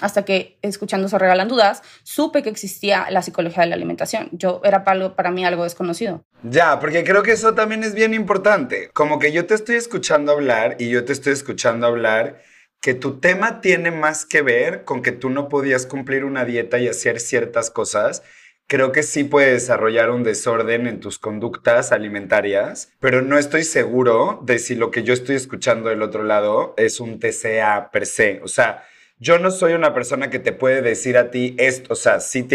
[0.00, 4.28] hasta que escuchando Se Regalan Dudas, supe que existía la psicología de la alimentación.
[4.32, 6.24] Yo era para, para mí algo desconocido.
[6.42, 8.90] Ya, porque creo que eso también es bien importante.
[8.92, 12.40] Como que yo te estoy escuchando hablar y yo te estoy escuchando hablar
[12.80, 16.78] que tu tema tiene más que ver con que tú no podías cumplir una dieta
[16.78, 18.22] y hacer ciertas cosas.
[18.66, 24.40] Creo que sí puede desarrollar un desorden en tus conductas alimentarias, pero no estoy seguro
[24.44, 28.40] de si lo que yo estoy escuchando del otro lado es un TCA per se.
[28.42, 28.84] O sea,
[29.20, 32.48] yo no soy una persona que te puede decir a ti esto, o sea, sí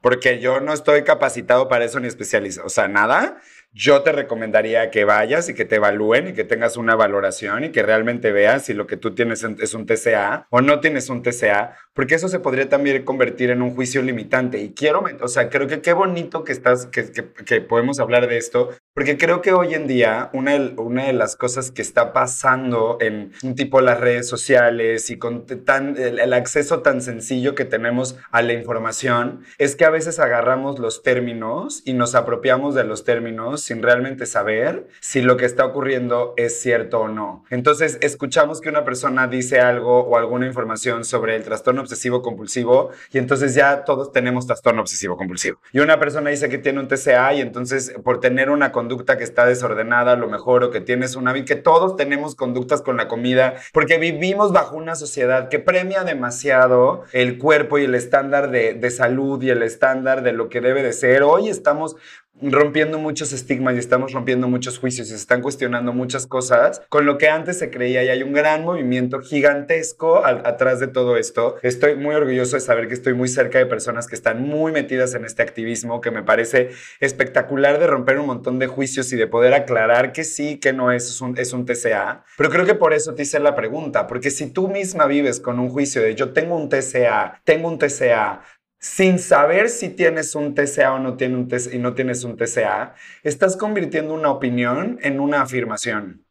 [0.00, 3.38] porque yo no estoy capacitado para eso ni especializado, o sea, nada.
[3.72, 7.70] Yo te recomendaría que vayas y que te evalúen y que tengas una valoración y
[7.70, 11.22] que realmente veas si lo que tú tienes es un TCA o no tienes un
[11.22, 14.58] TCA, porque eso se podría también convertir en un juicio limitante.
[14.58, 17.10] Y quiero, o sea, creo que qué bonito que estás, que,
[17.46, 21.36] que, podemos hablar de esto, porque creo que hoy en día una, una de las
[21.36, 26.32] cosas que está pasando en un tipo las redes sociales y con tan, el, el
[26.32, 31.82] acceso tan sencillo que tenemos a la información es que a veces agarramos los términos
[31.84, 36.60] y nos apropiamos de los términos sin realmente saber si lo que está ocurriendo es
[36.60, 37.44] cierto o no.
[37.50, 42.90] Entonces, escuchamos que una persona dice algo o alguna información sobre el trastorno obsesivo compulsivo
[43.12, 45.58] y entonces ya todos tenemos trastorno obsesivo compulsivo.
[45.72, 49.24] Y una persona dice que tiene un TCA y entonces por tener una conducta que
[49.24, 53.08] está desordenada, a lo mejor, o que tienes una que todos tenemos conductas con la
[53.08, 58.74] comida, porque vivimos bajo una sociedad que premia demasiado el cuerpo y el estándar de,
[58.74, 61.24] de salud y el estándar de lo que debe de ser.
[61.24, 61.96] Hoy estamos
[62.42, 67.06] rompiendo muchos estigmas y estamos rompiendo muchos juicios y se están cuestionando muchas cosas con
[67.06, 71.56] lo que antes se creía y hay un gran movimiento gigantesco atrás de todo esto.
[71.62, 75.14] Estoy muy orgulloso de saber que estoy muy cerca de personas que están muy metidas
[75.14, 76.70] en este activismo que me parece
[77.00, 80.90] espectacular de romper un montón de juicios y de poder aclarar que sí, que no
[80.92, 82.24] es un, es un TCA.
[82.36, 85.58] Pero creo que por eso te hice la pregunta, porque si tú misma vives con
[85.58, 88.40] un juicio de yo tengo un TCA, tengo un TCA,
[88.84, 94.98] sin saber si tienes un TCA o no, tienes un TCA, estás convirtiendo una opinión
[95.00, 96.26] en una afirmación.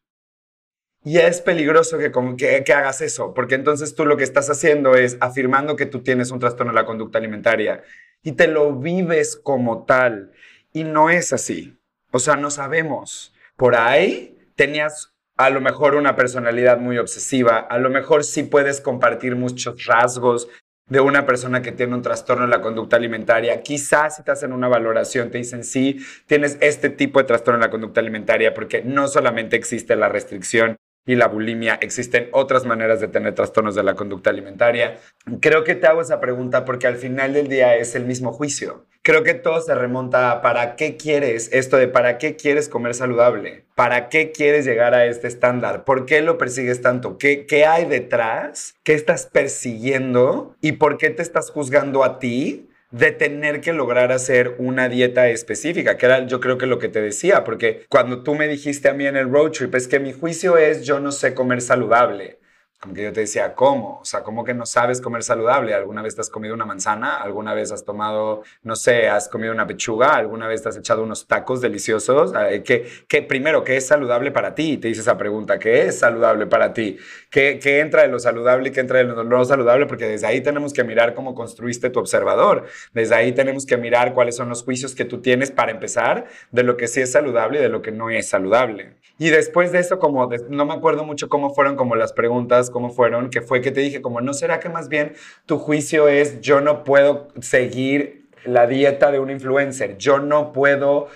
[1.04, 4.94] Y es peligroso que, que, que, hagas eso, porque entonces tú lo que estás haciendo
[4.94, 7.82] es afirmando que tú tienes un trastorno de la conducta alimentaria
[8.22, 10.32] y te lo vives como tal.
[10.72, 11.76] Y no es así.
[12.12, 13.34] O sea, no sabemos.
[13.58, 18.80] Por ahí tenías a lo mejor una personalidad muy obsesiva, a lo mejor sí puedes
[18.80, 20.48] compartir muchos rasgos
[20.88, 23.62] de una persona que tiene un trastorno en la conducta alimentaria.
[23.62, 27.62] Quizás si te hacen una valoración te dicen, sí, tienes este tipo de trastorno en
[27.62, 33.02] la conducta alimentaria, porque no solamente existe la restricción y la bulimia, existen otras maneras
[33.02, 34.98] de tener trastornos de la conducta alimentaria.
[35.42, 38.86] Creo que te hago esa pregunta porque al final del día es el mismo juicio.
[39.02, 42.94] Creo que todo se remonta a para qué quieres esto de para qué quieres comer
[42.94, 47.66] saludable, para qué quieres llegar a este estándar, por qué lo persigues tanto, qué, qué
[47.66, 53.60] hay detrás, qué estás persiguiendo y por qué te estás juzgando a ti de tener
[53.60, 57.44] que lograr hacer una dieta específica, que era yo creo que lo que te decía,
[57.44, 60.58] porque cuando tú me dijiste a mí en el road trip, es que mi juicio
[60.58, 62.38] es yo no sé comer saludable.
[62.84, 64.00] Como que yo te decía, ¿cómo?
[64.02, 65.74] O sea, ¿cómo que no sabes comer saludable?
[65.74, 67.16] ¿Alguna vez te has comido una manzana?
[67.16, 70.16] ¿Alguna vez has tomado, no sé, has comido una pechuga?
[70.16, 72.34] ¿Alguna vez te has echado unos tacos deliciosos?
[72.66, 74.76] ¿Qué, qué, primero, ¿qué es saludable para ti?
[74.76, 76.98] Te hice esa pregunta, ¿qué es saludable para ti?
[77.30, 79.86] ¿Qué, ¿Qué entra de lo saludable y qué entra de lo no saludable?
[79.86, 82.66] Porque desde ahí tenemos que mirar cómo construiste tu observador.
[82.92, 86.64] Desde ahí tenemos que mirar cuáles son los juicios que tú tienes para empezar de
[86.64, 88.98] lo que sí es saludable y de lo que no es saludable.
[89.20, 92.90] Y después de eso, como no me acuerdo mucho cómo fueron como las preguntas, cómo
[92.90, 95.14] fueron, que fue que te dije como, ¿no será que más bien
[95.46, 101.08] tu juicio es yo no puedo seguir la dieta de un influencer, yo no puedo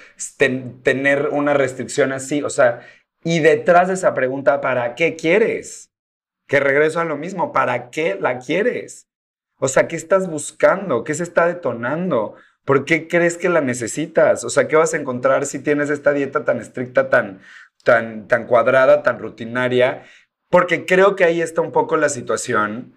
[0.84, 2.42] tener una restricción así?
[2.44, 2.82] O sea,
[3.24, 5.92] y detrás de esa pregunta, ¿para qué quieres?
[6.48, 9.08] Que regreso a lo mismo, ¿para qué la quieres?
[9.60, 11.04] O sea, ¿qué estás buscando?
[11.04, 12.36] ¿Qué se está detonando?
[12.64, 14.44] ¿Por qué crees que la necesitas?
[14.44, 17.42] O sea, ¿qué vas a encontrar si tienes esta dieta tan estricta, tan,
[17.84, 20.04] tan, tan cuadrada, tan rutinaria?
[20.50, 22.96] Porque creo que ahí está un poco la situación.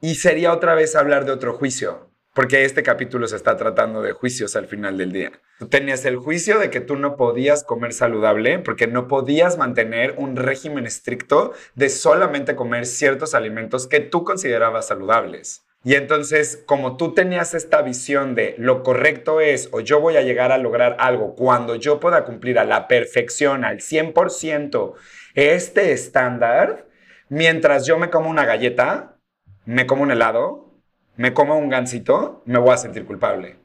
[0.00, 4.10] Y sería otra vez hablar de otro juicio, porque este capítulo se está tratando de
[4.10, 5.30] juicios al final del día.
[5.60, 10.16] Tú tenías el juicio de que tú no podías comer saludable porque no podías mantener
[10.18, 15.62] un régimen estricto de solamente comer ciertos alimentos que tú considerabas saludables.
[15.84, 20.22] Y entonces, como tú tenías esta visión de lo correcto es o yo voy a
[20.22, 24.94] llegar a lograr algo cuando yo pueda cumplir a la perfección, al 100%,
[25.34, 26.86] este estándar,
[27.28, 29.16] mientras yo me como una galleta,
[29.64, 30.72] me como un helado,
[31.16, 33.56] me como un gansito, me voy a sentir culpable.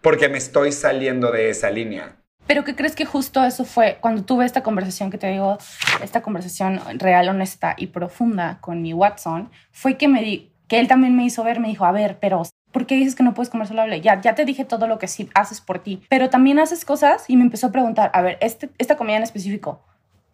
[0.00, 2.16] Porque me estoy saliendo de esa línea.
[2.46, 5.58] Pero ¿qué crees que justo eso fue cuando tuve esta conversación que te digo,
[6.00, 9.50] esta conversación real, honesta y profunda con mi Watson?
[9.72, 12.42] Fue que me di, que él también me hizo ver, me dijo, a ver, pero
[12.70, 14.00] ¿por qué dices que no puedes comer saludable?
[14.00, 17.24] Ya, ya te dije todo lo que sí haces por ti, pero también haces cosas
[17.28, 19.82] y me empezó a preguntar, a ver, este, esta comida en específico,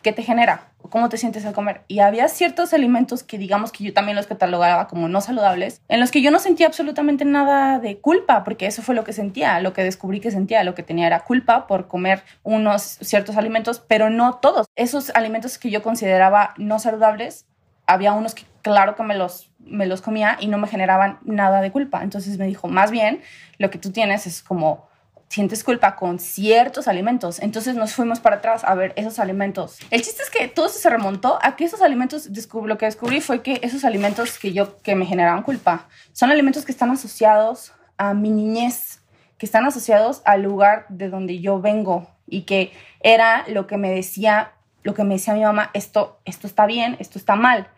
[0.03, 0.69] ¿qué te genera?
[0.91, 1.83] ¿Cómo te sientes al comer?
[1.89, 6.01] Y había ciertos alimentos que digamos que yo también los catalogaba como no saludables, en
[6.01, 9.61] los que yo no sentía absolutamente nada de culpa, porque eso fue lo que sentía,
[9.61, 13.83] lo que descubrí que sentía, lo que tenía era culpa por comer unos ciertos alimentos,
[13.87, 14.67] pero no todos.
[14.77, 17.47] Esos alimentos que yo consideraba no saludables
[17.87, 21.61] había unos que claro que me los, me los comía y no me generaban nada
[21.61, 22.03] de culpa.
[22.03, 23.21] Entonces me dijo, más bien,
[23.59, 24.89] lo que tú tienes es como
[25.33, 27.41] sientes culpa con ciertos alimentos.
[27.41, 29.79] Entonces nos fuimos para atrás a ver esos alimentos.
[29.91, 33.41] El chiste es que todo se remontó a que esos alimentos, lo que descubrí fue
[33.41, 38.13] que esos alimentos que yo, que me generaban culpa, son alimentos que están asociados a
[38.13, 39.01] mi niñez,
[39.39, 43.91] que están asociados al lugar de donde yo vengo y que era lo que me
[43.91, 47.69] decía, lo que me decía mi mamá, esto, esto está bien, esto está mal.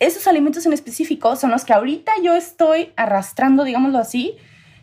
[0.00, 4.36] Esos alimentos en específico son los que ahorita yo estoy arrastrando, digámoslo así,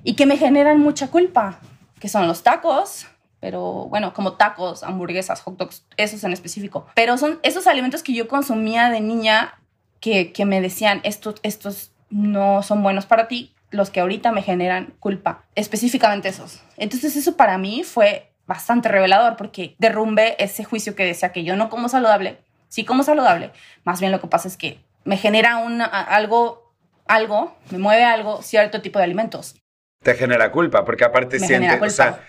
[0.06, 1.60] y que me generan mucha culpa
[2.02, 3.06] que son los tacos,
[3.40, 6.88] pero bueno, como tacos, hamburguesas, hot dogs, esos en específico.
[6.96, 9.60] Pero son esos alimentos que yo consumía de niña
[10.00, 14.42] que, que me decían, estos, estos no son buenos para ti, los que ahorita me
[14.42, 16.64] generan culpa, específicamente esos.
[16.76, 21.56] Entonces eso para mí fue bastante revelador porque derrumbé ese juicio que decía que yo
[21.56, 23.52] no como saludable, sí como saludable,
[23.84, 26.74] más bien lo que pasa es que me genera un, algo,
[27.08, 29.62] algo, me mueve algo, cierto tipo de alimentos
[30.04, 32.26] te genera culpa, porque aparte siente, o sea,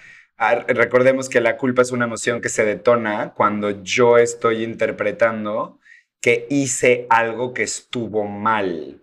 [0.68, 5.78] recordemos que la culpa es una emoción que se detona cuando yo estoy interpretando
[6.20, 9.00] que hice algo que estuvo mal.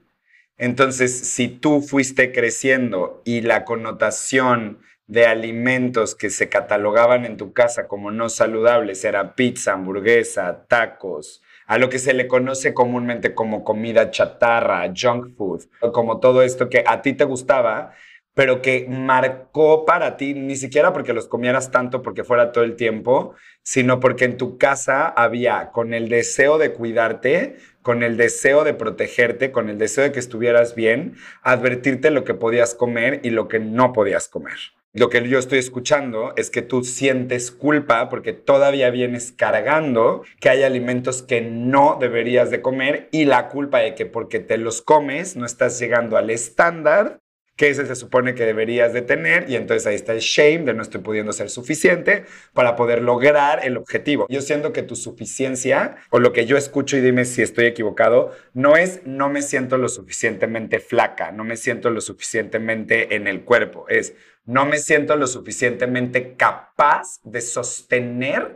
[0.58, 7.54] Entonces, si tú fuiste creciendo y la connotación de alimentos que se catalogaban en tu
[7.54, 13.34] casa como no saludables era pizza, hamburguesa, tacos, a lo que se le conoce comúnmente
[13.34, 17.94] como comida chatarra, junk food, como todo esto que a ti te gustaba,
[18.40, 22.78] pero que marcó para ti, ni siquiera porque los comieras tanto porque fuera todo el
[22.78, 28.64] tiempo, sino porque en tu casa había con el deseo de cuidarte, con el deseo
[28.64, 33.32] de protegerte, con el deseo de que estuvieras bien, advertirte lo que podías comer y
[33.32, 34.56] lo que no podías comer.
[34.94, 40.48] Lo que yo estoy escuchando es que tú sientes culpa porque todavía vienes cargando que
[40.48, 44.82] hay alimentos que no deberías de comer y la culpa de que porque te los
[44.82, 47.20] comes no estás llegando al estándar
[47.60, 50.74] que ese se supone que deberías de tener y entonces ahí está el shame de
[50.74, 54.28] no estoy pudiendo ser suficiente para poder lograr el objetivo.
[54.30, 58.32] Yo siento que tu suficiencia o lo que yo escucho y dime si estoy equivocado,
[58.54, 63.42] no es no me siento lo suficientemente flaca, no me siento lo suficientemente en el
[63.42, 64.14] cuerpo, es
[64.46, 68.56] no me siento lo suficientemente capaz de sostener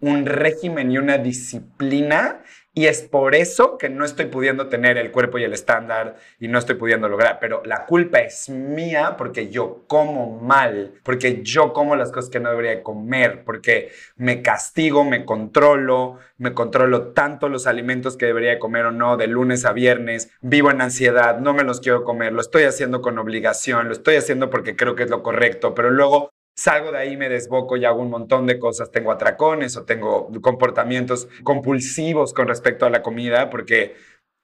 [0.00, 5.10] un régimen y una disciplina y es por eso que no estoy pudiendo tener el
[5.10, 7.38] cuerpo y el estándar y no estoy pudiendo lograr.
[7.40, 12.38] Pero la culpa es mía porque yo como mal, porque yo como las cosas que
[12.38, 18.60] no debería comer, porque me castigo, me controlo, me controlo tanto los alimentos que debería
[18.60, 22.32] comer o no de lunes a viernes, vivo en ansiedad, no me los quiero comer,
[22.32, 25.90] lo estoy haciendo con obligación, lo estoy haciendo porque creo que es lo correcto, pero
[25.90, 28.90] luego salgo de ahí, me desboco y hago un montón de cosas.
[28.90, 33.94] Tengo atracones o tengo comportamientos compulsivos con respecto a la comida porque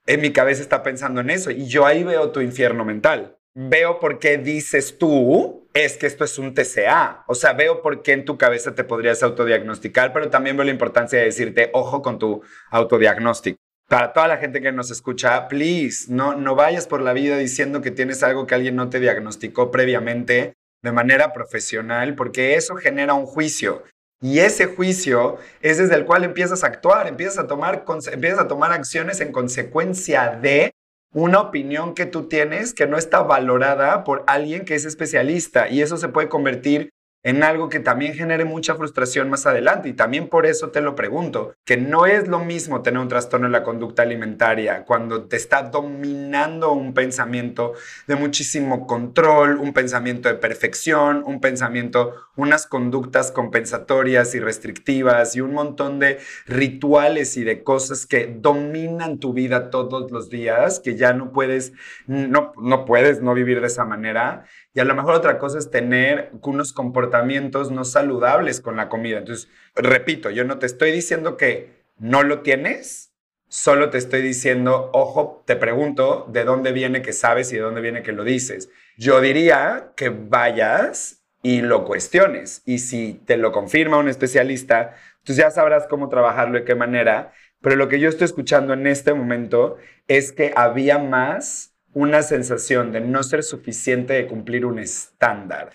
[0.05, 3.37] en mi cabeza está pensando en eso y yo ahí veo tu infierno mental.
[3.53, 7.23] Veo por qué dices tú es que esto es un TCA.
[7.27, 10.71] O sea, veo por qué en tu cabeza te podrías autodiagnosticar, pero también veo la
[10.71, 12.41] importancia de decirte, ojo con tu
[12.71, 13.57] autodiagnóstico.
[13.87, 17.81] Para toda la gente que nos escucha, please, no, no vayas por la vida diciendo
[17.81, 20.53] que tienes algo que alguien no te diagnosticó previamente
[20.87, 23.83] de manera profesional, porque eso genera un juicio.
[24.21, 28.47] Y ese juicio es desde el cual empiezas a actuar, empiezas a tomar, empiezas a
[28.47, 30.71] tomar acciones en consecuencia de
[31.13, 35.69] una opinión que tú tienes que no está valorada por alguien que es especialista.
[35.69, 36.89] Y eso se puede convertir
[37.23, 39.89] en algo que también genere mucha frustración más adelante.
[39.89, 43.47] Y también por eso te lo pregunto, que no es lo mismo tener un trastorno
[43.47, 47.73] en la conducta alimentaria cuando te está dominando un pensamiento
[48.07, 55.41] de muchísimo control, un pensamiento de perfección, un pensamiento, unas conductas compensatorias y restrictivas y
[55.41, 60.95] un montón de rituales y de cosas que dominan tu vida todos los días, que
[60.95, 61.73] ya no puedes,
[62.05, 64.45] no, no puedes no vivir de esa manera
[64.77, 69.17] y a lo mejor otra cosa es tener unos comportamientos no saludables con la comida.
[69.17, 73.11] Entonces, repito, yo no te estoy diciendo que no lo tienes,
[73.47, 77.81] solo te estoy diciendo, ojo, te pregunto de dónde viene que sabes y de dónde
[77.81, 78.69] viene que lo dices.
[78.97, 82.61] Yo diría que vayas y lo cuestiones.
[82.63, 87.33] Y si te lo confirma un especialista, tú ya sabrás cómo trabajarlo y qué manera.
[87.61, 92.91] Pero lo que yo estoy escuchando en este momento es que había más una sensación
[92.91, 95.71] de no ser suficiente de cumplir un estándar.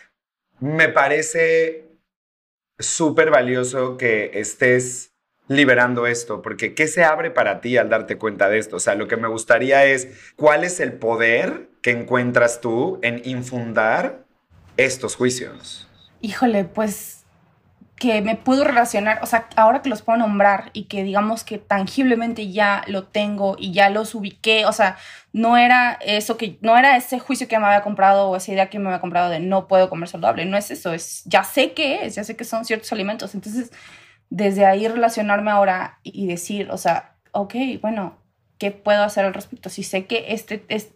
[0.61, 1.89] Me parece
[2.79, 5.15] súper valioso que estés
[5.49, 8.77] liberando esto, porque ¿qué se abre para ti al darte cuenta de esto?
[8.77, 13.21] O sea, lo que me gustaría es, ¿cuál es el poder que encuentras tú en
[13.25, 14.25] infundar
[14.77, 15.89] estos juicios?
[16.21, 17.22] Híjole, pues
[17.97, 21.59] que me puedo relacionar, o sea, ahora que los puedo nombrar y que digamos que
[21.59, 24.97] tangiblemente ya lo tengo y ya los ubiqué, o sea,
[25.33, 28.71] no era eso que, no era ese juicio que me había comprado o esa idea
[28.71, 31.75] que me había comprado de no puedo comer saludable, no es eso, es, ya sé
[31.75, 33.71] qué es, ya sé que son ciertos alimentos, entonces
[34.31, 38.19] desde ahí relacionarme ahora y decir, o sea, ok, bueno,
[38.59, 39.69] ¿qué puedo hacer al respecto?
[39.69, 40.89] Si sé que este es,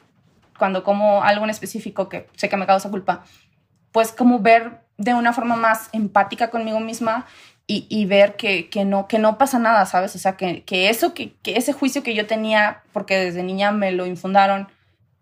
[0.59, 3.25] cuando como algo en específico que sé que me causa culpa,
[3.93, 7.27] pues como ver de una forma más empática conmigo misma
[7.69, 10.15] y, ver que, no, que no pasa nada, ¿sabes?
[10.15, 14.07] O sea, que, eso, que, ese juicio que yo tenía, porque desde niña me lo
[14.07, 14.69] infundaron,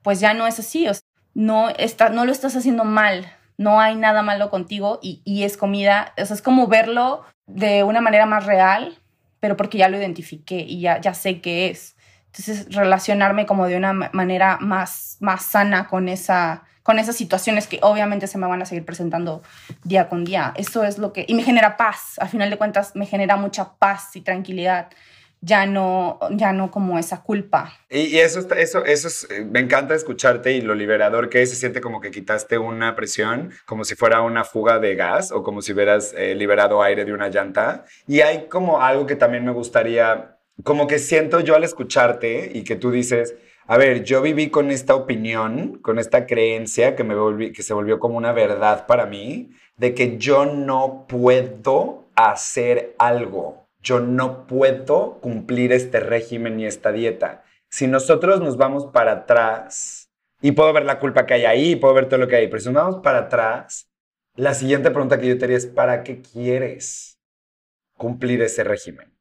[0.03, 0.87] pues ya no es así.
[0.87, 0.93] O
[1.33, 5.57] no, está, no lo estás haciendo mal, no hay nada malo contigo y, y es
[5.57, 6.13] comida.
[6.19, 8.99] O es como verlo de una manera más real,
[9.41, 11.97] pero porque ya lo identifiqué y ya, ya sé qué es.
[12.27, 17.79] Entonces, relacionarme como de una manera más, más sana con esa, con esas situaciones que
[17.81, 19.43] obviamente se me van a seguir presentando
[19.85, 20.53] día con día.
[20.55, 21.25] Eso es lo que...
[21.27, 24.91] Y me genera paz, a final de cuentas me genera mucha paz y tranquilidad.
[25.41, 27.73] Ya no, ya no como esa culpa.
[27.89, 31.57] Y, eso, eso, eso es, eh, me encanta escucharte y lo liberador que es, se
[31.57, 35.63] siente como que quitaste una presión, como si fuera una fuga de gas o como
[35.63, 37.87] si hubieras eh, liberado aire de una llanta.
[38.07, 42.63] Y hay como algo que también me gustaría, como que siento yo al escucharte y
[42.63, 43.35] que tú dices,
[43.67, 47.99] a ver, yo viví con esta opinión, con esta creencia que, me que se volvió
[47.99, 55.19] como una verdad para mí, de que yo no puedo hacer algo, yo no puedo
[55.21, 57.45] cumplir este régimen y esta dieta.
[57.71, 60.11] Si nosotros nos vamos para atrás,
[60.43, 62.61] y puedo ver la culpa que hay ahí, puedo ver todo lo que hay, pero
[62.61, 63.89] si nos vamos para atrás,
[64.37, 67.19] la siguiente pregunta que yo te haría es, ¿para qué quieres
[67.97, 69.17] cumplir ese régimen?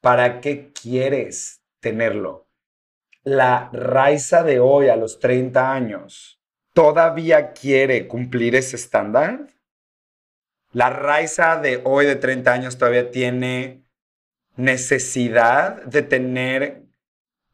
[0.00, 2.45] ¿Para qué quieres tenerlo?
[3.26, 6.40] La Raiza de hoy a los 30 años
[6.72, 9.48] todavía quiere cumplir ese estándar?
[10.72, 13.82] La Raiza de hoy de 30 años todavía tiene
[14.54, 16.84] necesidad de tener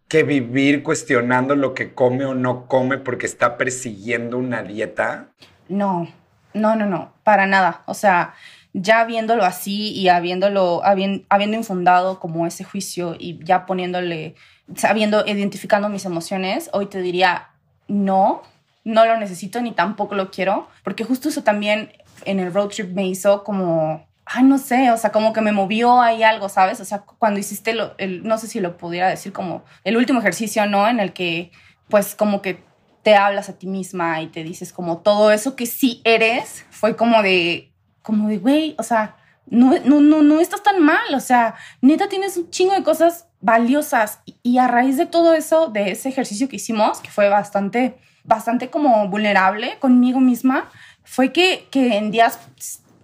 [0.08, 5.32] que vivir cuestionando lo que come o no come porque está persiguiendo una dieta?
[5.70, 6.06] No,
[6.52, 7.82] no, no, no, para nada.
[7.86, 8.34] O sea,
[8.74, 14.34] ya viéndolo así y habiéndolo, habiendo infundado como ese juicio y ya poniéndole
[14.76, 17.50] sabiendo, identificando mis emociones, hoy te diría
[17.88, 18.42] no,
[18.84, 21.92] no lo necesito ni tampoco lo quiero, porque justo eso también
[22.24, 25.52] en el road trip me hizo como, ay, no sé, o sea, como que me
[25.52, 26.80] movió ahí algo, ¿sabes?
[26.80, 30.20] O sea, cuando hiciste, lo, el, no sé si lo pudiera decir como el último
[30.20, 30.88] ejercicio, ¿no?
[30.88, 31.50] En el que,
[31.88, 32.62] pues, como que
[33.02, 36.96] te hablas a ti misma y te dices como todo eso que sí eres, fue
[36.96, 39.16] como de, como de, güey, o sea,
[39.46, 43.26] no, no, no, no estás tan mal, o sea, neta tienes un chingo de cosas
[43.40, 47.98] valiosas y a raíz de todo eso, de ese ejercicio que hicimos, que fue bastante,
[48.24, 50.70] bastante como vulnerable conmigo misma,
[51.04, 52.38] fue que, que en días,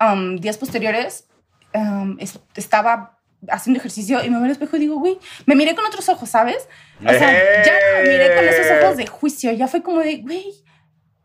[0.00, 1.26] um, días posteriores
[1.74, 2.16] um,
[2.54, 3.18] estaba
[3.48, 6.30] haciendo ejercicio y me veo al espejo y digo, güey, me miré con otros ojos,
[6.30, 6.68] ¿sabes?
[7.00, 10.44] O sea, ya me miré con esos ojos de juicio, ya fue como de, güey,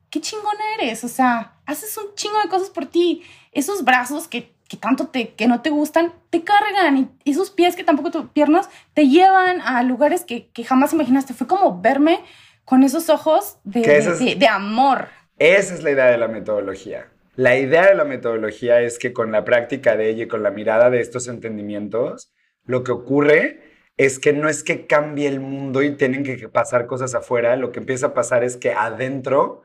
[0.09, 4.52] qué chingona eres, o sea, haces un chingo de cosas por ti, esos brazos que
[4.68, 8.30] que tanto te, que no te gustan, te cargan y esos pies que tampoco tus
[8.30, 11.34] piernas te llevan a lugares que, que, jamás imaginaste.
[11.34, 12.20] Fue como verme
[12.66, 15.07] con esos ojos de, de, de, amor.
[15.38, 17.09] Esa es la idea de la metodología.
[17.36, 20.51] La idea de la metodología es que con la práctica de ella y con la
[20.51, 22.32] mirada de estos entendimientos,
[22.66, 26.88] lo que ocurre es que no es que cambie el mundo y tienen que pasar
[26.88, 29.64] cosas afuera, lo que empieza a pasar es que adentro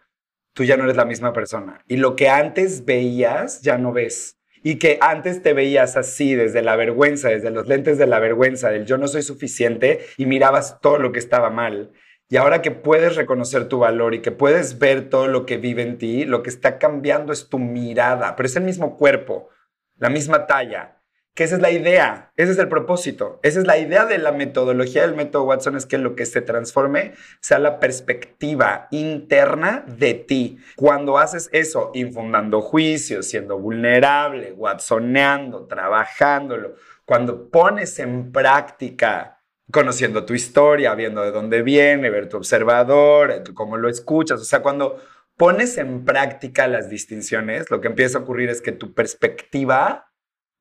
[0.52, 4.37] tú ya no eres la misma persona y lo que antes veías ya no ves
[4.62, 8.70] y que antes te veías así desde la vergüenza, desde los lentes de la vergüenza,
[8.70, 11.92] del yo no soy suficiente y mirabas todo lo que estaba mal.
[12.30, 15.82] Y ahora que puedes reconocer tu valor y que puedes ver todo lo que vive
[15.82, 19.48] en ti, lo que está cambiando es tu mirada, pero es el mismo cuerpo,
[19.96, 20.97] la misma talla,
[21.38, 24.32] que esa es la idea, ese es el propósito, esa es la idea de la
[24.32, 30.14] metodología del método Watson, es que lo que se transforme sea la perspectiva interna de
[30.14, 30.58] ti.
[30.74, 36.74] Cuando haces eso, infundando juicios, siendo vulnerable, watsoneando, trabajándolo,
[37.04, 43.76] cuando pones en práctica conociendo tu historia, viendo de dónde viene, ver tu observador, cómo
[43.76, 45.00] lo escuchas, o sea, cuando
[45.36, 50.07] pones en práctica las distinciones, lo que empieza a ocurrir es que tu perspectiva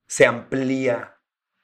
[0.08, 1.14] se amplía.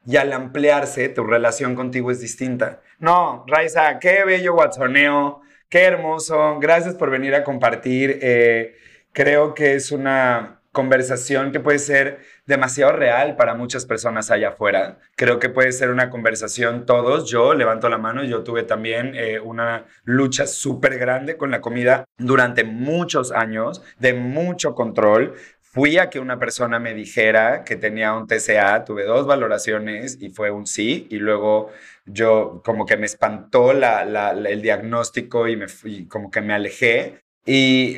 [0.05, 2.81] Y al ampliarse, tu relación contigo es distinta.
[2.99, 6.59] No, Raiza, qué bello watsoneo, qué hermoso.
[6.59, 8.19] Gracias por venir a compartir.
[8.21, 8.75] Eh,
[9.13, 14.97] creo que es una conversación que puede ser demasiado real para muchas personas allá afuera.
[15.15, 17.29] Creo que puede ser una conversación todos.
[17.29, 22.05] Yo levanto la mano, yo tuve también eh, una lucha súper grande con la comida
[22.17, 25.35] durante muchos años, de mucho control
[25.73, 30.29] fui a que una persona me dijera que tenía un TCA, tuve dos valoraciones y
[30.29, 31.71] fue un sí, y luego
[32.05, 37.21] yo como que me espantó el diagnóstico y, me fui, como que me alejé.
[37.45, 37.97] Y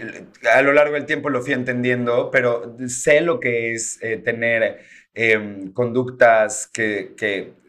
[0.53, 4.79] a lo largo del tiempo lo fui entendiendo, pero sé lo que es eh, tener
[5.13, 7.13] em, conductas que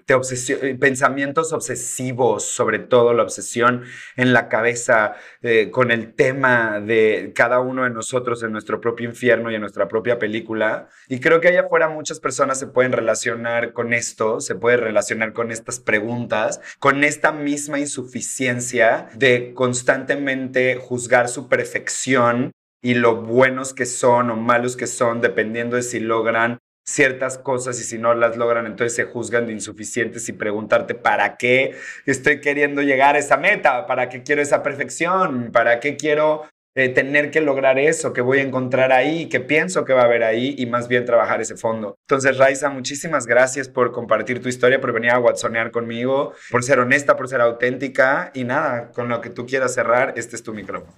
[0.09, 3.83] eh, pensamientos obsesivos, sobre todo la obsesión
[4.17, 9.09] en la cabeza eh, con el tema de cada uno de nosotros en nuestro propio
[9.09, 10.89] infierno y en nuestra propia película.
[11.09, 15.33] Y creo que allá afuera muchas personas se pueden relacionar con esto, se pueden relacionar
[15.33, 23.75] con estas preguntas, con esta misma insuficiencia de constantemente juzgar su perfección y lo buenos
[23.75, 28.15] que son o malos que son, dependiendo de si logran ciertas cosas y si no
[28.15, 31.75] las logran, entonces se juzgan de insuficientes y preguntarte para qué
[32.07, 36.45] estoy queriendo llegar a esa meta, para qué quiero esa perfección, para qué quiero
[36.77, 40.05] eh, tener que lograr eso, que voy a encontrar ahí, que pienso que va a
[40.05, 41.97] haber ahí y más bien trabajar ese fondo.
[42.03, 46.79] Entonces, Raiza, muchísimas gracias por compartir tu historia, por venir a watsonear conmigo, por ser
[46.79, 50.53] honesta, por ser auténtica y nada, con lo que tú quieras cerrar, este es tu
[50.53, 50.93] micrófono.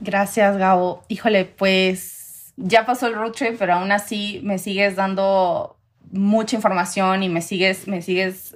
[0.00, 1.04] Gracias, Gabo.
[1.08, 2.19] Híjole, pues
[2.62, 5.76] ya pasó el road trip, pero aún así me sigues dando
[6.12, 8.52] mucha información y me sigues, me sigues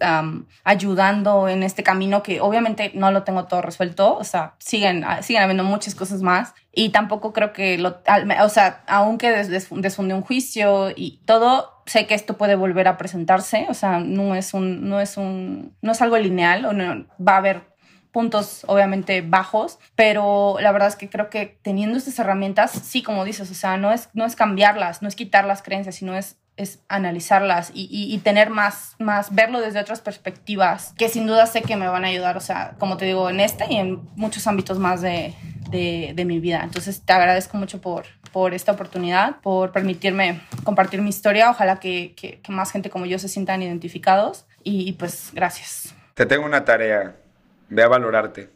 [0.64, 5.42] ayudando en este camino que obviamente no lo tengo todo resuelto, o sea, siguen, siguen
[5.42, 8.00] habiendo muchas cosas más y tampoco creo que, lo,
[8.42, 13.66] o sea, aunque desfunde un juicio y todo, sé que esto puede volver a presentarse,
[13.68, 17.34] o sea, no es un, no es un, no es algo lineal, o no, va
[17.34, 17.73] a haber
[18.14, 23.24] puntos obviamente bajos, pero la verdad es que creo que teniendo estas herramientas, sí, como
[23.24, 26.36] dices, o sea, no es, no es cambiarlas, no es quitar las creencias, sino es
[26.56, 31.62] es analizarlas y, y, tener más, más, verlo desde otras perspectivas, que sin duda sé
[31.62, 34.46] que me van a ayudar, o sea, como te digo, en este y en muchos
[34.46, 35.34] ámbitos más de,
[35.68, 36.60] de, mi vida.
[36.62, 41.50] Entonces, te agradezco mucho por, por esta oportunidad, por permitirme compartir mi historia.
[41.50, 45.92] Ojalá que, que, que más gente como yo se sientan identificados y, y pues gracias.
[46.14, 47.16] Te tengo una tarea
[47.68, 48.50] Ve a valorarte.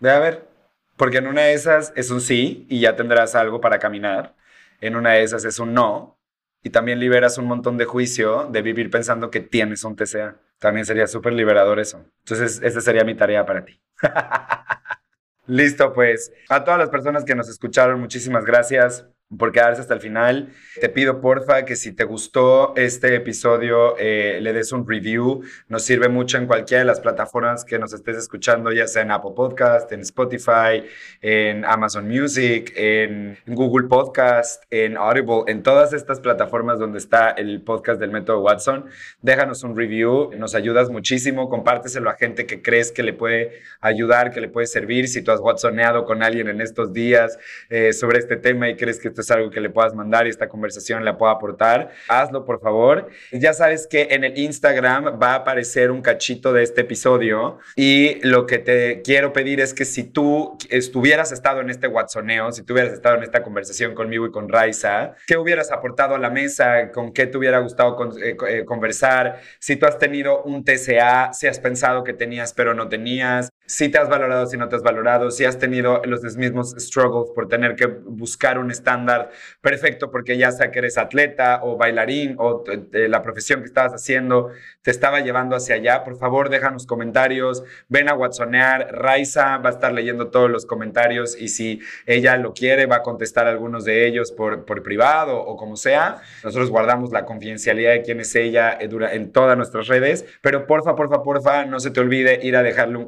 [0.00, 0.48] Ve a ver.
[0.96, 4.34] Porque en una de esas es un sí y ya tendrás algo para caminar.
[4.80, 6.18] En una de esas es un no
[6.62, 10.36] y también liberas un montón de juicio de vivir pensando que tienes un TCA.
[10.58, 12.04] También sería súper liberador eso.
[12.20, 13.80] Entonces, esa sería mi tarea para ti.
[15.46, 16.32] Listo, pues.
[16.48, 19.06] A todas las personas que nos escucharon, muchísimas gracias
[19.36, 20.52] por quedarse hasta el final.
[20.80, 25.42] Te pido porfa que si te gustó este episodio eh, le des un review.
[25.68, 29.10] Nos sirve mucho en cualquiera de las plataformas que nos estés escuchando, ya sea en
[29.10, 30.84] Apple Podcast, en Spotify,
[31.20, 37.62] en Amazon Music, en Google Podcast, en Audible, en todas estas plataformas donde está el
[37.62, 38.86] podcast del método Watson.
[39.22, 41.48] Déjanos un review, nos ayudas muchísimo.
[41.48, 45.08] Compárteselo a gente que crees que le puede ayudar, que le puede servir.
[45.08, 49.00] Si tú has Watsoneado con alguien en estos días eh, sobre este tema y crees
[49.00, 52.44] que esto es algo que le puedas mandar y esta conversación la pueda aportar, hazlo
[52.44, 53.08] por favor.
[53.30, 58.18] Ya sabes que en el Instagram va a aparecer un cachito de este episodio y
[58.26, 62.62] lo que te quiero pedir es que si tú estuvieras estado en este Watsoneo, si
[62.62, 66.30] tú hubieras estado en esta conversación conmigo y con Raiza, ¿qué hubieras aportado a la
[66.30, 66.90] mesa?
[66.90, 69.40] ¿Con qué te hubiera gustado eh, eh, conversar?
[69.60, 73.88] Si tú has tenido un TCA, si has pensado que tenías pero no tenías, si
[73.88, 77.48] te has valorado, si no te has valorado, si has tenido los mismos struggles por
[77.48, 82.64] tener que buscar un estándar perfecto porque ya sea que eres atleta o bailarín o
[82.92, 84.50] la profesión que estabas haciendo
[84.82, 89.72] te estaba llevando hacia allá, por favor déjanos comentarios, ven a Watsonear, Raiza va a
[89.72, 94.06] estar leyendo todos los comentarios y si ella lo quiere va a contestar algunos de
[94.06, 96.20] ellos por, por privado o como sea.
[96.42, 100.94] Nosotros guardamos la confidencialidad de quién es ella eh, en todas nuestras redes, pero porfa,
[100.94, 103.06] porfa, porfa, no se te olvide ir a dejarle un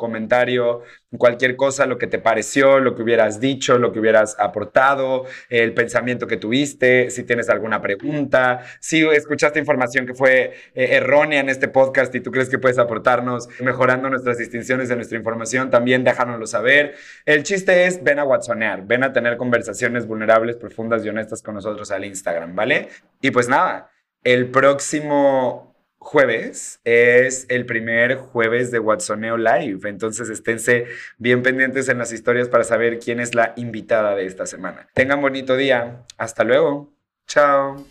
[1.18, 5.72] cualquier cosa, lo que te pareció, lo que hubieras dicho, lo que hubieras aportado, el
[5.74, 11.48] pensamiento que tuviste, si tienes alguna pregunta, si escuchaste información que fue eh, errónea en
[11.48, 16.04] este podcast y tú crees que puedes aportarnos mejorando nuestras distinciones de nuestra información, también
[16.04, 16.94] déjanoslo saber.
[17.24, 21.54] El chiste es, ven a watsonear, ven a tener conversaciones vulnerables, profundas y honestas con
[21.54, 22.88] nosotros al Instagram, ¿vale?
[23.20, 23.90] Y pues nada,
[24.22, 25.75] el próximo
[26.06, 29.88] jueves es el primer jueves de Watsoneo Live.
[29.88, 30.86] Entonces esténse
[31.18, 34.86] bien pendientes en las historias para saber quién es la invitada de esta semana.
[34.94, 36.04] Tengan bonito día.
[36.16, 36.92] Hasta luego.
[37.26, 37.84] Chao.